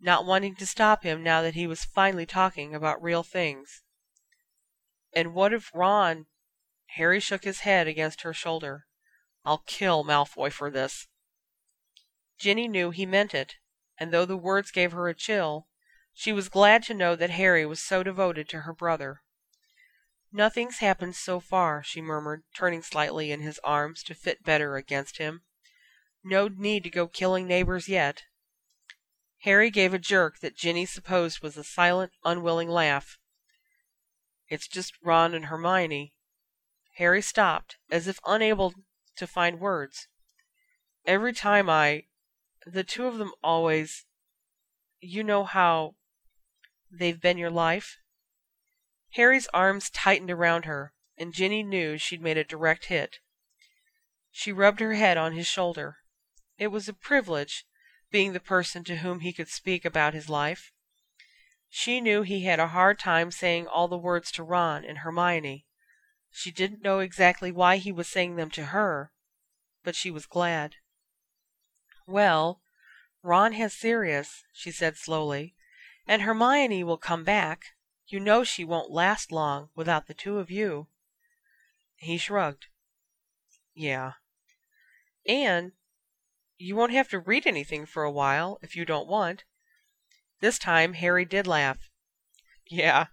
[0.00, 3.82] not wanting to stop him now that he was finally talking about real things.
[5.12, 6.26] And what if Ron
[6.94, 8.86] Harry shook his head against her shoulder.
[9.44, 11.08] I'll kill Malfoy for this.
[12.38, 13.56] Ginny knew he meant it,
[13.98, 15.66] and though the words gave her a chill,
[16.12, 19.22] she was glad to know that Harry was so devoted to her brother.
[20.36, 25.18] Nothing's happened so far, she murmured, turning slightly in his arms to fit better against
[25.18, 25.42] him.
[26.24, 28.24] No need to go killing neighbors yet.
[29.42, 33.16] Harry gave a jerk that Ginny supposed was a silent, unwilling laugh.
[34.48, 36.12] It's just Ron and Hermione.
[36.96, 38.74] Harry stopped, as if unable
[39.14, 40.08] to find words.
[41.06, 42.06] Every time I
[42.66, 44.04] the two of them always
[44.98, 45.94] you know how
[46.90, 47.98] they've been your life?
[49.14, 53.20] Harry's arms tightened around her, and Ginny knew she'd made a direct hit.
[54.32, 55.98] She rubbed her head on his shoulder.
[56.58, 57.64] It was a privilege,
[58.10, 60.72] being the person to whom he could speak about his life.
[61.68, 65.64] She knew he had a hard time saying all the words to Ron and Hermione.
[66.32, 69.12] She didn't know exactly why he was saying them to her,
[69.84, 70.74] but she was glad.
[72.04, 72.62] "Well,
[73.22, 75.54] Ron has Sirius," she said slowly,
[76.04, 77.73] "and Hermione will come back.
[78.06, 80.88] You know she won't last long without the two of you."
[81.96, 82.66] He shrugged.
[83.72, 84.14] "Yeah."
[85.26, 85.72] "And
[86.58, 89.44] you won't have to read anything for a while, if you don't want."
[90.40, 91.88] This time Harry did laugh.
[92.66, 93.06] "Yeah."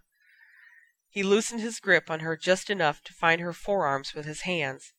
[1.08, 4.92] He loosened his grip on her just enough to find her forearms with his hands.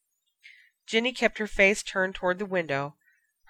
[0.87, 2.97] Ginny kept her face turned toward the window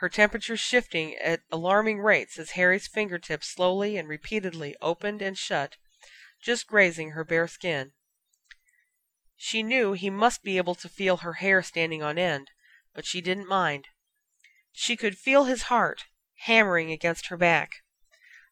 [0.04, 5.78] her temperature shifting at alarming rates as Harry's fingertips slowly and repeatedly opened and shut,
[6.44, 7.94] just grazing her bare skin.
[9.38, 12.52] She knew he must be able to feel her hair standing on end,
[12.94, 13.88] but she didn't mind.
[14.72, 16.04] She could feel his heart
[16.46, 17.84] hammering against her back.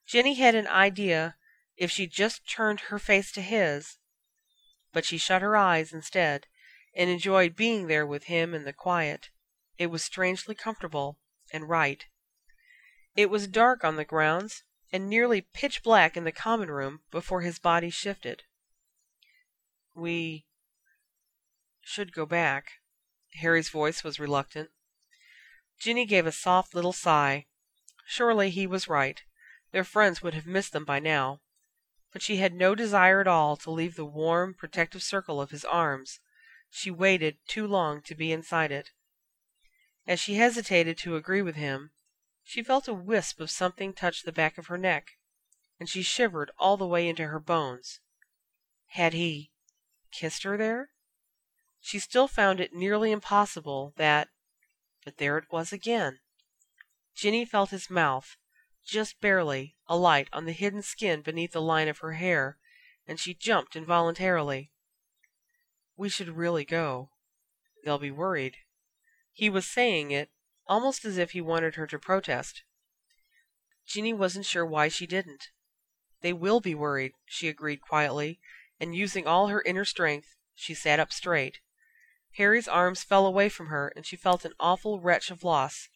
[0.05, 1.35] Ginny had an idea
[1.75, 3.97] if she just turned her face to his,
[4.93, 6.47] but she shut her eyes instead
[6.95, 9.29] and enjoyed being there with him in the quiet.
[9.77, 11.19] It was strangely comfortable
[11.51, 12.05] and right.
[13.15, 17.41] It was dark on the grounds and nearly pitch black in the common room before
[17.41, 18.43] his body shifted.
[19.95, 20.45] We
[21.81, 22.71] should go back.
[23.35, 24.69] Harry's voice was reluctant.
[25.79, 27.47] Ginny gave a soft little sigh.
[28.05, 29.21] Surely he was right.
[29.71, 31.39] Their friends would have missed them by now.
[32.11, 35.63] But she had no desire at all to leave the warm, protective circle of his
[35.63, 36.19] arms.
[36.69, 38.91] She waited too long to be inside it.
[40.05, 41.91] As she hesitated to agree with him,
[42.43, 45.17] she felt a wisp of something touch the back of her neck,
[45.79, 47.99] and she shivered all the way into her bones.
[48.87, 49.51] Had he
[50.11, 50.91] kissed her there?
[51.79, 54.29] She still found it nearly impossible that
[55.03, 56.19] but there it was again.
[57.15, 58.37] Ginny felt his mouth,
[58.85, 62.57] just barely, alight on the hidden skin beneath the line of her hair,
[63.07, 64.71] and she jumped involuntarily.
[65.97, 67.09] We should really go.
[67.83, 68.57] They'll be worried.
[69.31, 70.29] He was saying it
[70.71, 72.63] almost as if he wanted her to protest.
[73.85, 75.49] Ginny wasn't sure why she didn't.
[76.21, 78.39] They will be worried, she agreed quietly,
[78.79, 81.59] and using all her inner strength, she sat up straight.
[82.37, 85.89] Harry's arms fell away from her, and she felt an awful wrench of loss.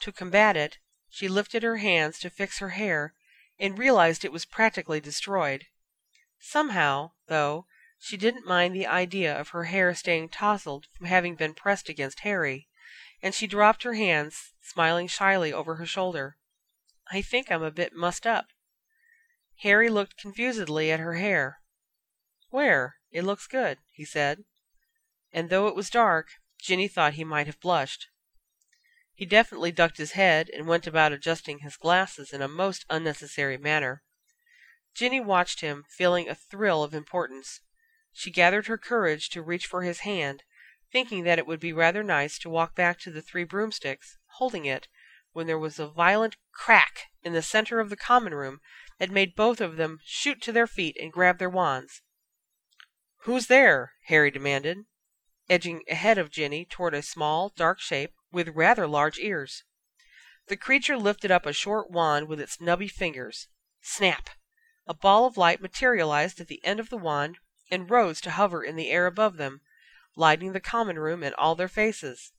[0.00, 3.14] To combat it, she lifted her hands to fix her hair,
[3.60, 5.66] and realized it was practically destroyed.
[6.40, 7.66] Somehow, though,
[8.00, 12.20] she didn't mind the idea of her hair staying tousled from having been pressed against
[12.20, 12.66] Harry,
[13.22, 16.38] and she dropped her hands, smiling shyly over her shoulder.
[17.10, 18.46] "I think I'm a bit mussed up."
[19.58, 21.60] Harry looked confusedly at her hair.
[22.48, 22.96] "Where?
[23.10, 24.44] It looks good," he said,
[25.32, 28.08] and though it was dark, Ginny thought he might have blushed.
[29.12, 33.58] He definitely ducked his head and went about adjusting his glasses in a most unnecessary
[33.58, 34.02] manner.
[34.94, 37.60] Ginny watched him, feeling a thrill of importance.
[38.12, 40.42] She gathered her courage to reach for his hand,
[40.92, 44.64] thinking that it would be rather nice to walk back to the Three Broomsticks, holding
[44.64, 44.88] it,
[45.32, 48.60] when there was a violent crack in the center of the common room
[48.98, 52.02] that made both of them shoot to their feet and grab their wands.
[53.20, 54.78] "Who's there?" Harry demanded,
[55.48, 59.62] edging ahead of Ginny toward a small, dark shape with rather large ears.
[60.48, 63.46] The creature lifted up a short wand with its nubby fingers.
[63.80, 64.30] Snap!
[64.86, 67.38] A ball of light materialized at the end of the wand
[67.70, 69.60] and rose to hover in the air above them,
[70.16, 72.32] lighting the common room and all their faces.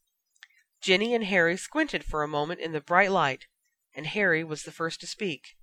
[0.82, 3.48] Ginny and Harry squinted for a moment in the bright light,
[3.94, 5.56] and Harry was the first to speak.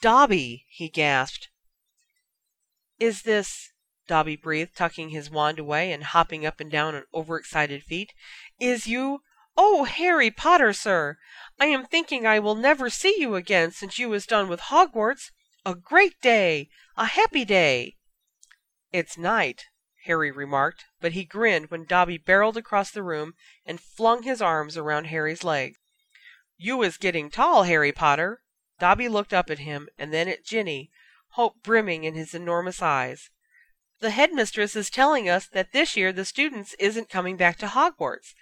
[0.00, 1.48] "Dobby!" he gasped.
[2.98, 3.72] "Is this,"
[4.06, 8.12] Dobby breathed, tucking his wand away and hopping up and down on overexcited feet,
[8.60, 9.22] "is you
[9.56, 11.18] Oh, Harry Potter, sir!
[11.58, 15.30] I am thinking I will never see you again since you is done with Hogwarts.
[15.64, 16.70] A great day!
[16.96, 17.96] A happy day!"
[18.92, 19.66] "It's night,"
[20.06, 23.34] Harry remarked, but he grinned when Dobby barreled across the room
[23.64, 25.78] and flung his arms around Harry's legs.
[26.56, 28.42] "You is getting tall, Harry Potter."
[28.80, 30.90] Dobby looked up at him and then at Ginny,
[31.34, 33.30] hope brimming in his enormous eyes.
[34.00, 38.34] "The headmistress is telling us that this year the students isn't coming back to Hogwarts."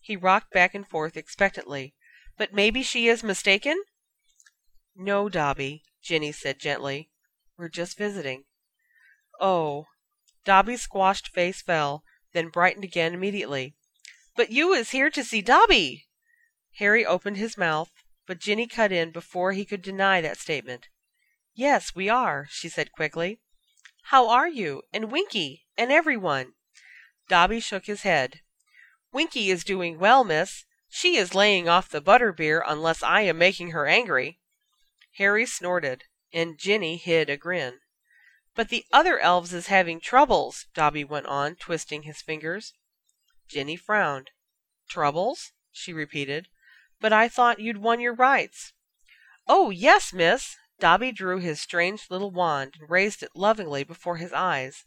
[0.00, 1.94] He rocked back and forth expectantly.
[2.36, 3.80] "But maybe she is mistaken?"
[4.96, 7.08] "No, Dobby," Ginny said gently.
[7.56, 8.46] "We're just visiting."
[9.38, 9.86] "Oh!"
[10.44, 13.74] Dobby's squashed face fell, then brightened again immediately.
[14.36, 16.06] "But you is here to see Dobby!"
[16.76, 17.90] Harry opened his mouth,
[18.26, 20.88] but Ginny cut in before he could deny that statement.
[21.54, 23.40] "Yes, we are," she said quickly.
[24.08, 26.54] "How are you, and Winky, and everyone?"
[27.28, 28.42] Dobby shook his head.
[29.12, 30.66] "Winky is doing well, miss.
[30.90, 34.40] She is laying off the butter beer unless I am making her angry."
[35.16, 37.80] Harry snorted, and Ginny hid a grin.
[38.56, 42.72] "But the other elves is having troubles," Dobby went on, twisting his fingers.
[43.48, 44.30] Ginny frowned.
[44.88, 46.46] "Troubles?" she repeated.
[47.00, 48.72] "But I thought you'd won your rights."
[49.48, 54.32] "Oh, yes, miss!" Dobby drew his strange little wand and raised it lovingly before his
[54.32, 54.84] eyes.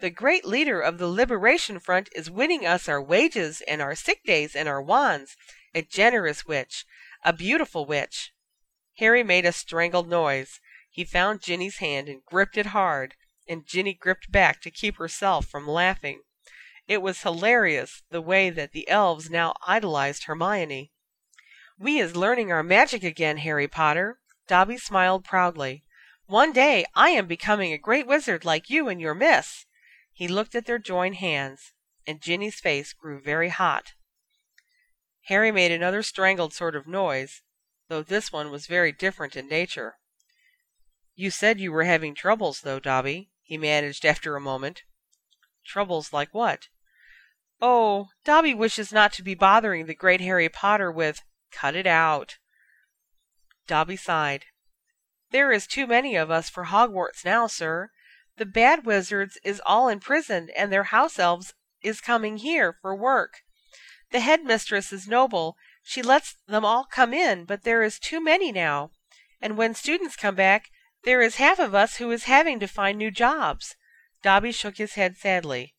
[0.00, 4.24] "The great leader of the Liberation Front is winning us our wages and our sick
[4.24, 5.36] days and our wands.
[5.74, 6.86] A generous witch.
[7.22, 8.32] A beautiful witch."
[8.96, 10.58] Harry made a strangled noise.
[10.98, 13.14] He found Ginny's hand and gripped it hard,
[13.46, 16.22] and Ginny gripped back to keep herself from laughing.
[16.88, 20.90] It was hilarious the way that the elves now idolized Hermione.
[21.78, 24.18] "We is learning our magic again, Harry Potter."
[24.48, 25.84] Dobby smiled proudly.
[26.26, 29.66] "One day I am becoming a great wizard like you and your miss."
[30.12, 31.74] He looked at their joined hands,
[32.08, 33.92] and Ginny's face grew very hot.
[35.26, 37.42] Harry made another strangled sort of noise,
[37.86, 40.00] though this one was very different in nature.
[41.20, 44.84] "You said you were having troubles, though, Dobby," he managed after a moment.
[45.66, 46.68] "Troubles like what?"
[47.60, 52.38] "Oh, Dobby wishes not to be bothering the great Harry Potter with "Cut it out."
[53.66, 54.44] Dobby sighed.
[55.30, 57.90] "There is too many of us for Hogwarts now, sir.
[58.36, 61.52] The bad wizards is all in prison and their house elves
[61.82, 63.42] is coming here for work.
[64.12, 65.56] The headmistress is noble.
[65.82, 68.92] She lets them all come in, but there is too many now.
[69.40, 70.70] And when students come back
[71.04, 73.76] there is half of us who is having to find new jobs."
[74.22, 75.74] Dobby shook his head sadly.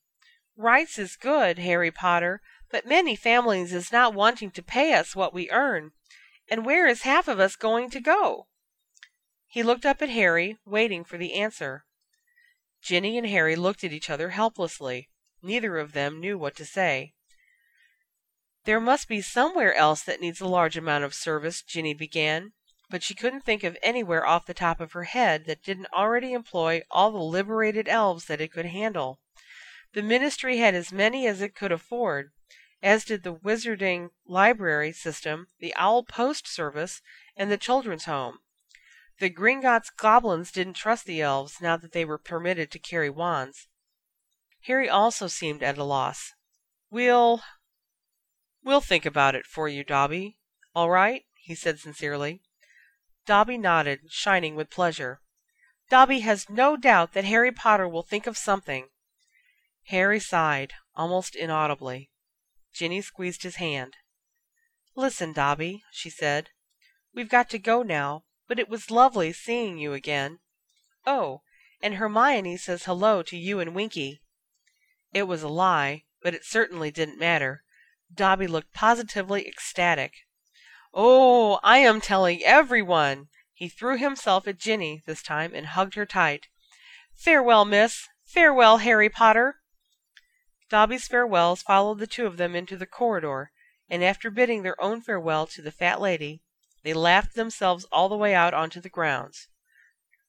[0.55, 5.33] "Rights is good, Harry Potter, but many families is not wanting to pay us what
[5.33, 5.91] we earn.
[6.49, 8.47] And where is half of us going to go?"
[9.47, 11.85] He looked up at Harry, waiting for the answer.
[12.81, 15.09] Ginny and Harry looked at each other helplessly.
[15.41, 17.13] Neither of them knew what to say.
[18.63, 22.53] "There must be somewhere else that needs a large amount of service," Ginny began
[22.89, 26.33] but she couldn't think of anywhere off the top of her head that didn't already
[26.33, 29.19] employ all the liberated elves that it could handle.
[29.93, 32.31] The ministry had as many as it could afford,
[32.81, 37.01] as did the Wizarding Library System, the Owl Post Service,
[37.35, 38.39] and the Children's Home.
[39.19, 43.67] The Gringotts goblins didn't trust the elves now that they were permitted to carry wands.
[44.63, 46.33] Harry also seemed at a loss.
[46.89, 47.43] "We'll
[48.63, 50.39] we'll think about it for you, Dobby.
[50.73, 52.41] All right?" he said sincerely.
[53.29, 55.21] Dobby nodded, shining with pleasure.
[55.87, 58.89] "Dobby has no doubt that Harry Potter will think of something."
[59.89, 62.09] Harry sighed, almost inaudibly.
[62.73, 63.97] Ginny squeezed his hand.
[64.95, 66.49] "Listen, Dobby," she said.
[67.13, 70.39] "We've got to go now, but it was lovely seeing you again.
[71.05, 71.43] Oh,
[71.81, 74.23] and Hermione says hello to you and Winky."
[75.13, 77.63] It was a lie, but it certainly didn't matter.
[78.11, 80.15] Dobby looked positively ecstatic.
[80.91, 86.07] "Oh, I am telling everyone!" He threw himself at Ginny this time and hugged her
[86.07, 86.47] tight.
[87.15, 88.07] "Farewell, miss!
[88.25, 89.61] Farewell, Harry Potter!"
[90.67, 93.51] Dobby's farewells followed the two of them into the corridor,
[93.87, 96.41] and after bidding their own farewell to the fat lady,
[96.81, 99.47] they laughed themselves all the way out onto the grounds.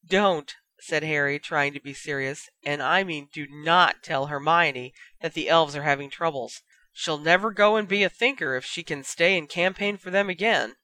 [0.04, 4.92] "Don't!" said Harry, trying to be serious, "and I mean do not tell Hermione
[5.22, 6.61] that the elves are having troubles.
[6.93, 10.28] She'll never go and be a thinker if she can stay and campaign for them
[10.28, 10.74] again."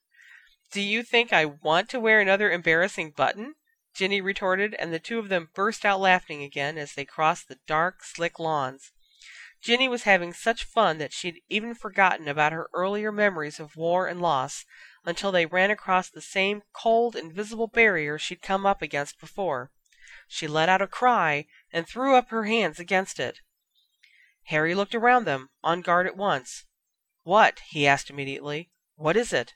[0.71, 3.55] "Do you think I want to wear another embarrassing button?"
[3.93, 7.59] Ginny retorted, and the two of them burst out laughing again as they crossed the
[7.67, 8.93] dark, slick lawns.
[9.61, 14.07] Ginny was having such fun that she'd even forgotten about her earlier memories of war
[14.07, 14.63] and loss
[15.03, 19.71] until they ran across the same cold, invisible barrier she'd come up against before.
[20.29, 23.41] She let out a cry and threw up her hands against it.
[24.49, 26.63] Harry looked around them, on guard at once.
[27.23, 28.71] "What?" he asked immediately.
[28.95, 29.55] "What is it?"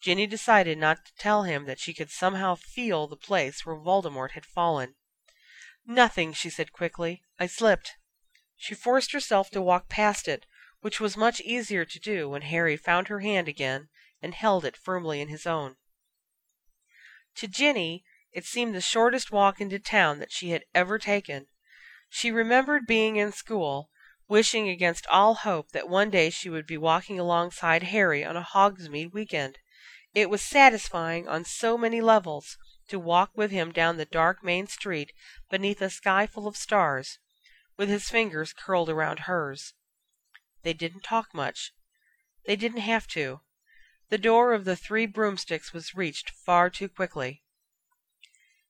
[0.00, 4.30] Ginny decided not to tell him that she could somehow feel the place where Voldemort
[4.30, 4.94] had fallen.
[5.84, 7.24] "Nothing," she said quickly.
[7.40, 7.96] "I slipped."
[8.54, 10.46] She forced herself to walk past it,
[10.78, 13.88] which was much easier to do when Harry found her hand again
[14.22, 15.78] and held it firmly in his own.
[17.38, 21.48] To Ginny it seemed the shortest walk into town that she had ever taken.
[22.08, 23.90] She remembered being in school,
[24.28, 28.42] wishing against all hope that one day she would be walking alongside Harry on a
[28.42, 29.58] Hogsmeade weekend.
[30.14, 32.56] It was satisfying on so many levels
[32.88, 35.12] to walk with him down the dark main street
[35.50, 37.18] beneath a sky full of stars
[37.76, 39.74] with his fingers curled around hers.
[40.62, 41.72] They didn't talk much.
[42.46, 43.40] They didn't have to.
[44.08, 47.42] The door of the Three Broomsticks was reached far too quickly.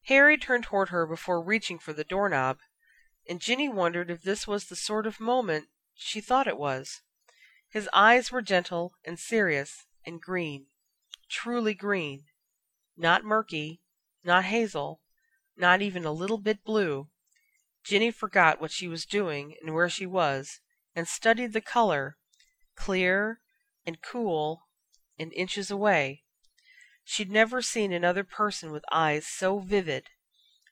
[0.07, 2.59] Harry turned toward her before reaching for the doorknob,
[3.29, 7.03] and Ginny wondered if this was the sort of moment she thought it was.
[7.69, 10.67] His eyes were gentle and serious and green,
[11.29, 12.25] truly green,
[12.97, 13.81] not murky,
[14.23, 15.01] not hazel,
[15.57, 17.09] not even a little bit blue,
[17.87, 20.61] Ginny forgot what she was doing and where she was,
[20.97, 22.17] and studied the color,
[22.75, 23.41] clear
[23.87, 24.63] and cool
[25.19, 26.25] and inches away.
[27.05, 30.09] She'd never seen another person with eyes so vivid.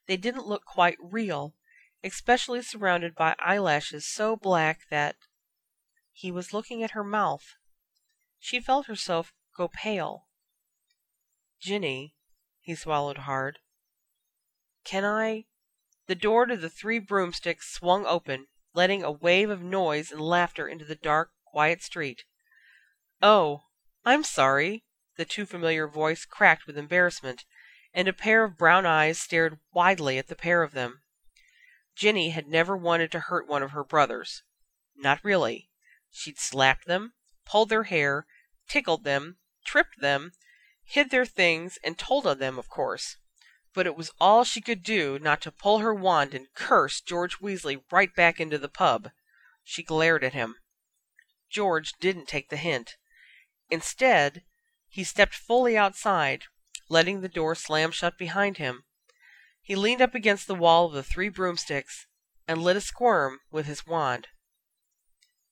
[0.08, 1.54] They didn't look quite real,
[2.04, 5.16] especially surrounded by eyelashes so black that
[6.12, 7.54] he was looking at her mouth.
[8.38, 10.28] She felt herself go pale.
[11.60, 12.14] "Ginny,"
[12.60, 13.58] he swallowed hard.
[14.84, 15.46] Can I
[16.06, 20.68] the door to the Three Broomsticks swung open, letting a wave of noise and laughter
[20.68, 22.24] into the dark, quiet street.
[23.22, 23.64] "Oh,
[24.04, 24.84] I'm sorry!"
[25.16, 27.46] The too familiar voice cracked with embarrassment,
[27.94, 31.03] and a pair of brown eyes stared widely at the pair of them.
[31.94, 34.42] Ginny had never wanted to hurt one of her brothers.
[34.96, 35.70] Not really.
[36.10, 37.14] She'd slapped them,
[37.44, 38.26] pulled their hair,
[38.68, 40.32] tickled them, tripped them,
[40.84, 43.16] hid their things, and told on them, of course
[43.74, 47.40] but it was all she could do not to pull her wand and curse George
[47.40, 49.10] Weasley right back into the pub.
[49.64, 50.54] She glared at him.
[51.50, 52.96] George didn't take the hint.
[53.68, 54.44] Instead,
[54.88, 56.44] he stepped fully outside,
[56.88, 58.84] letting the door slam shut behind him.
[59.64, 62.06] He leaned up against the wall of the Three Broomsticks
[62.46, 64.28] and lit a squirm with his wand.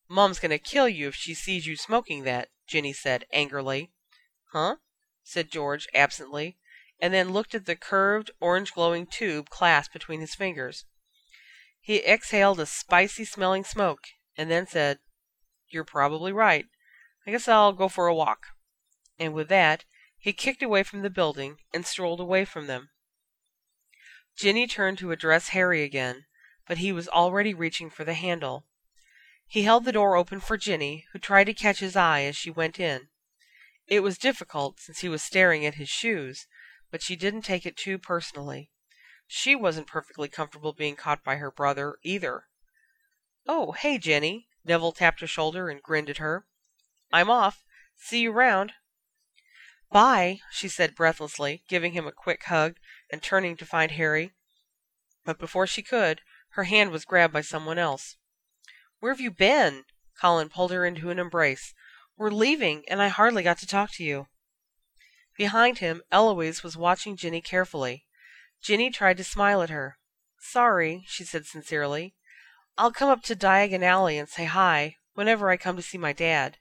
[0.07, 3.91] "Mom's going to kill you if she sees you smoking that," Ginny said angrily.
[4.51, 4.77] "Huh?"
[5.23, 6.57] said George absently
[7.03, 10.85] and then looked at the curved, orange glowing tube clasped between his fingers.
[11.81, 14.05] He exhaled a spicy smelling smoke,
[14.37, 14.99] and then said,
[15.67, 16.65] You're probably right.
[17.27, 18.45] I guess I'll go for a walk.
[19.19, 19.83] And with that,
[20.17, 22.89] he kicked away from the building and strolled away from them.
[24.35, 26.25] Ginny turned to address Harry again,
[26.67, 28.65] but he was already reaching for the handle.
[29.47, 32.49] He held the door open for Ginny, who tried to catch his eye as she
[32.49, 33.09] went in.
[33.85, 36.47] It was difficult, since he was staring at his shoes,
[36.89, 38.71] but she didn't take it too personally.
[39.27, 42.47] She wasn't perfectly comfortable being caught by her brother, either.
[43.47, 46.47] "Oh, hey, Ginny!" Neville tapped her shoulder and grinned at her.
[47.11, 47.63] "I'm off.
[47.97, 48.73] See you round."
[49.91, 52.77] "Bye," she said breathlessly, giving him a quick hug
[53.13, 54.33] and turning to find Harry.
[55.23, 56.21] But before she could,
[56.53, 58.17] her hand was grabbed by someone else.
[58.97, 59.85] "Where have you been?"
[60.19, 61.75] Colin pulled her into an embrace.
[62.17, 64.29] "We're leaving, and I hardly got to talk to you."
[65.37, 68.07] Behind him, Eloise was watching Ginny carefully.
[68.63, 69.99] Ginny tried to smile at her.
[70.39, 72.15] "Sorry," she said sincerely.
[72.79, 76.13] "I'll come up to Diagon Alley and say hi, whenever I come to see my
[76.13, 76.57] dad."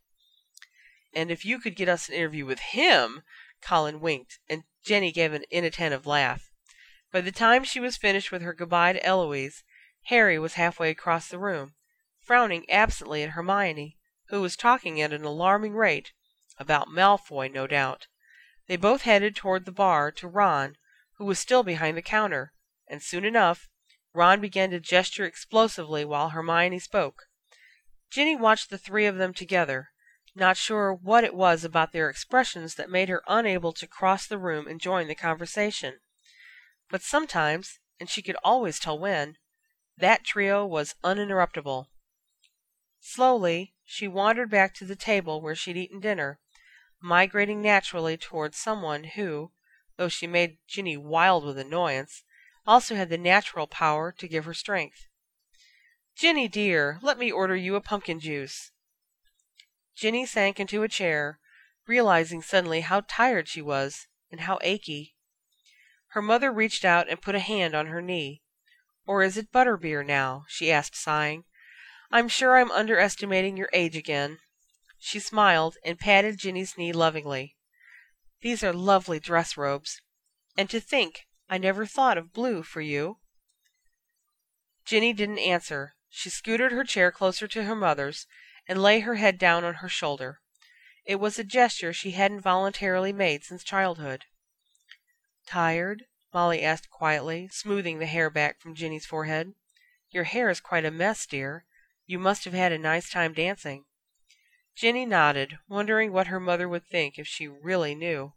[1.15, 3.23] "And if you could get us an interview with him!"
[3.63, 6.51] Colin winked, and Ginny gave an inattentive laugh.
[7.13, 9.63] By the time she was finished with her goodbye to Eloise,
[10.07, 11.75] Harry was halfway across the room,
[12.21, 13.97] frowning absently at Hermione,
[14.29, 16.13] who was talking at an alarming rate
[16.59, 18.09] about Malfoy, no doubt.
[18.67, 20.77] They both headed toward the bar to Ron,
[21.17, 22.53] who was still behind the counter,
[22.89, 23.69] and soon enough
[24.15, 27.27] Ron began to gesture explosively while Hermione spoke.
[28.11, 29.92] Ginny watched the three of them together,
[30.35, 34.39] not sure what it was about their expressions that made her unable to cross the
[34.39, 36.01] room and join the conversation.
[36.91, 39.37] But sometimes, and she could always tell when,
[39.99, 41.87] that trio was uninterruptible.
[43.01, 46.41] Slowly she wandered back to the table where she'd eaten dinner,
[47.01, 49.53] migrating naturally towards someone who,
[49.97, 52.25] though she made Ginny wild with annoyance,
[52.67, 55.07] also had the natural power to give her strength.
[56.17, 58.71] "Ginny, dear, let me order you a pumpkin juice.
[59.95, 61.39] Ginny sank into a chair,
[61.87, 65.15] realizing suddenly how tired she was and how achy.
[66.13, 68.43] Her mother reached out and put a hand on her knee.
[69.05, 71.45] "Or is it butterbeer now?" she asked, sighing.
[72.11, 74.41] "I'm sure I'm underestimating your age again."
[74.99, 77.59] She smiled and patted Ginny's knee lovingly.
[78.41, 80.01] "These are lovely dress robes.
[80.57, 83.19] And to think I never thought of blue for you."
[84.87, 85.97] Ginny didn't answer.
[86.09, 88.27] She scooted her chair closer to her mother's
[88.69, 90.41] and lay her head down on her shoulder.
[91.05, 94.25] It was a gesture she hadn't voluntarily made since childhood.
[95.47, 99.55] "Tired?" Molly asked quietly, smoothing the hair back from Ginny's forehead.
[100.11, 101.67] "Your hair is quite a mess, dear.
[102.07, 103.85] You must have had a nice time dancing."
[104.77, 108.35] Ginny nodded, wondering what her mother would think if she really knew.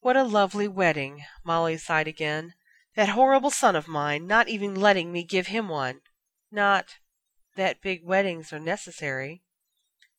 [0.00, 2.54] "What a lovely wedding!" Molly sighed again.
[2.94, 6.02] "That horrible son of mine not even letting me give him one.
[6.50, 6.98] Not
[7.56, 9.42] that big weddings are necessary."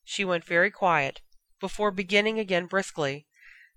[0.04, 1.22] She went very quiet,
[1.60, 3.28] before beginning again briskly.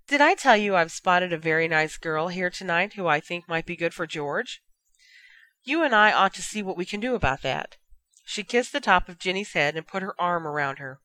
[0.07, 3.47] Did I tell you I've spotted a very nice girl here tonight who I think
[3.47, 4.61] might be good for George?
[5.63, 7.77] You and I ought to see what we can do about that."
[8.25, 11.01] She kissed the top of Ginny's head and put her arm around her.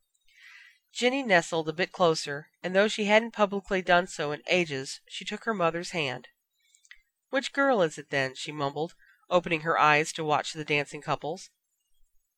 [0.93, 5.25] Ginny nestled a bit closer, and though she hadn't publicly done so in ages, she
[5.25, 6.29] took her mother's hand.
[7.29, 8.95] "Which girl is it, then?" she mumbled,
[9.29, 11.51] opening her eyes to watch the dancing couples.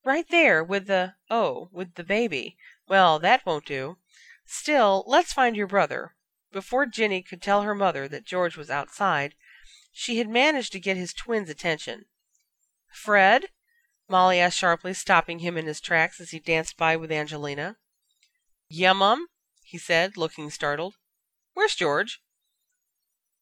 [0.08, 2.56] "Right there, with the oh, with the baby.
[2.86, 3.98] Well, that won't do.
[4.46, 6.16] Still, let's find your brother.
[6.50, 9.34] Before Ginny could tell her mother that George was outside,
[9.92, 12.06] she had managed to get his twins' attention.
[12.90, 13.50] "Fred?"
[14.08, 17.76] Molly asked sharply, stopping him in his tracks as he danced by with Angelina.
[18.70, 19.28] "Yeah, Mum,"
[19.62, 20.96] he said, looking startled.
[21.52, 22.22] "Where's George?"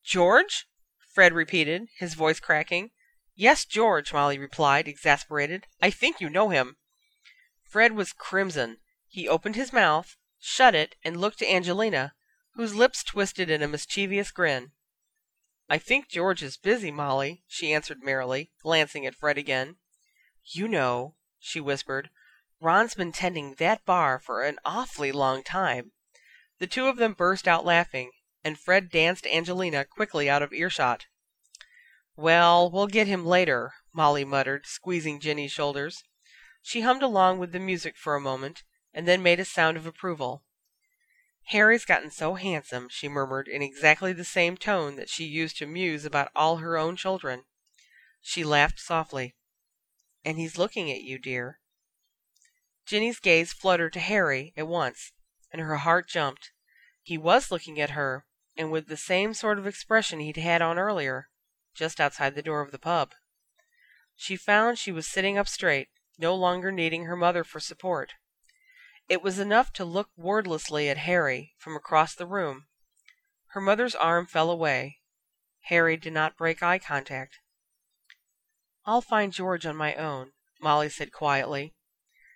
[0.02, 0.66] "George?"
[1.14, 2.90] Fred repeated, his voice cracking.
[3.39, 5.66] "Yes, George," Molly replied, exasperated.
[5.82, 6.78] "I think you know him."
[7.68, 8.78] Fred was crimson.
[9.09, 12.14] He opened his mouth, shut it, and looked to Angelina
[12.55, 14.72] whose lips twisted in a mischievous grin.
[15.68, 19.76] "I think George is busy, Molly," she answered merrily, glancing at Fred again.
[20.43, 22.09] "You know," she whispered,
[22.59, 25.93] "Ron's been tending that bar for an awfully long time."
[26.59, 28.12] The two of them burst out laughing,
[28.43, 31.05] and Fred danced Angelina quickly out of earshot.
[32.18, 36.02] "Well, we'll get him later," Molly muttered, squeezing Ginny's shoulders.
[36.62, 38.64] She hummed along with the music for a moment,
[38.94, 40.42] and then made a sound of approval.
[41.48, 45.66] "Harry's gotten so handsome," she murmured in exactly the same tone that she used to
[45.66, 47.44] muse about all her own children.
[48.22, 49.36] She laughed softly.
[50.24, 51.60] "And he's looking at you, dear."
[52.86, 55.12] Ginny's gaze fluttered to Harry at once,
[55.52, 56.51] and her heart jumped.
[57.02, 58.26] He was looking at her,
[58.56, 61.28] and with the same sort of expression he'd had on earlier,
[61.77, 63.12] just outside the door of the pub.
[64.16, 65.89] She found she was sitting up straight,
[66.19, 68.15] no longer needing her mother for support.
[69.09, 72.66] It was enough to look wordlessly at Harry from across the room.
[73.48, 74.98] Her mother's arm fell away.
[75.65, 77.39] Harry did not break eye contact.
[78.85, 81.74] "I'll find George on my own," Molly said quietly.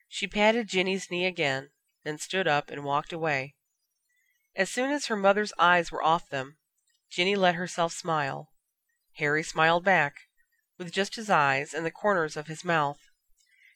[0.08, 1.70] She patted Ginny's knee again,
[2.04, 3.54] then stood up and walked away.
[4.54, 6.58] As soon as her mother's eyes were off them,
[7.08, 8.52] Ginny let herself smile.
[9.16, 10.28] Harry smiled back,
[10.78, 13.00] with just his eyes and the corners of his mouth.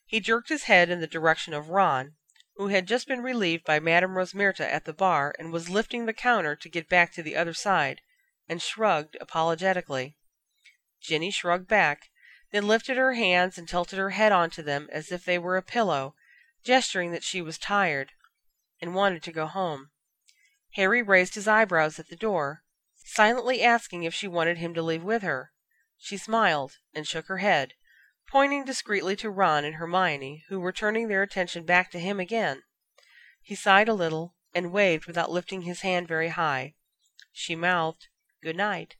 [0.07, 2.17] He jerked his head in the direction of Ron
[2.57, 6.13] who had just been relieved by Madame Rosmerta at the bar and was lifting the
[6.13, 8.01] counter to get back to the other side,
[8.49, 10.17] and shrugged apologetically.
[11.01, 12.11] Ginny shrugged back,
[12.53, 15.63] then lifted her hands and tilted her head onto them as if they were a
[15.63, 16.15] pillow,
[16.63, 18.13] gesturing that she was tired
[18.81, 19.91] and wanted to go home.
[20.75, 22.63] Harry raised his eyebrows at the door,
[23.07, 25.53] silently asking if she wanted him to leave with her.
[25.99, 27.75] She smiled and shook her head
[28.35, 32.65] pointing discreetly to Ron and Hermione, who were turning their attention back to him again.
[33.41, 36.75] He sighed a little and waved without lifting his hand very high.
[37.31, 38.09] She mouthed,
[38.43, 38.97] "Good night."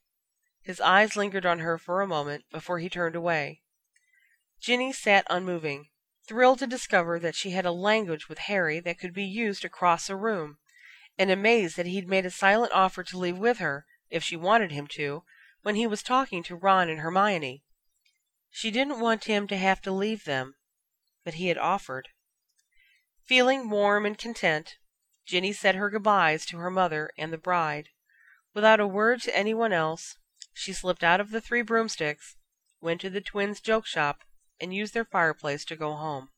[0.63, 3.63] His eyes lingered on her for a moment before he turned away.
[4.61, 5.89] Ginny sat unmoving,
[6.29, 10.09] thrilled to discover that she had a language with Harry that could be used across
[10.09, 10.59] a room,
[11.19, 13.85] and amazed that he'd made a silent offer to leave with her,
[14.15, 15.25] if she wanted him to,
[15.63, 17.65] when he was talking to Ron and Hermione.
[18.49, 20.55] She didn't want him to have to leave them,
[21.25, 22.11] but he had offered.
[23.25, 24.77] Feeling warm and content,
[25.27, 27.89] Ginny said her goodbyes to her mother and the bride.
[28.55, 30.17] Without a word to anyone else,
[30.53, 32.37] she slipped out of the Three Broomsticks,
[32.81, 34.21] went to the twins' joke shop,
[34.61, 36.29] and used their fireplace to go home.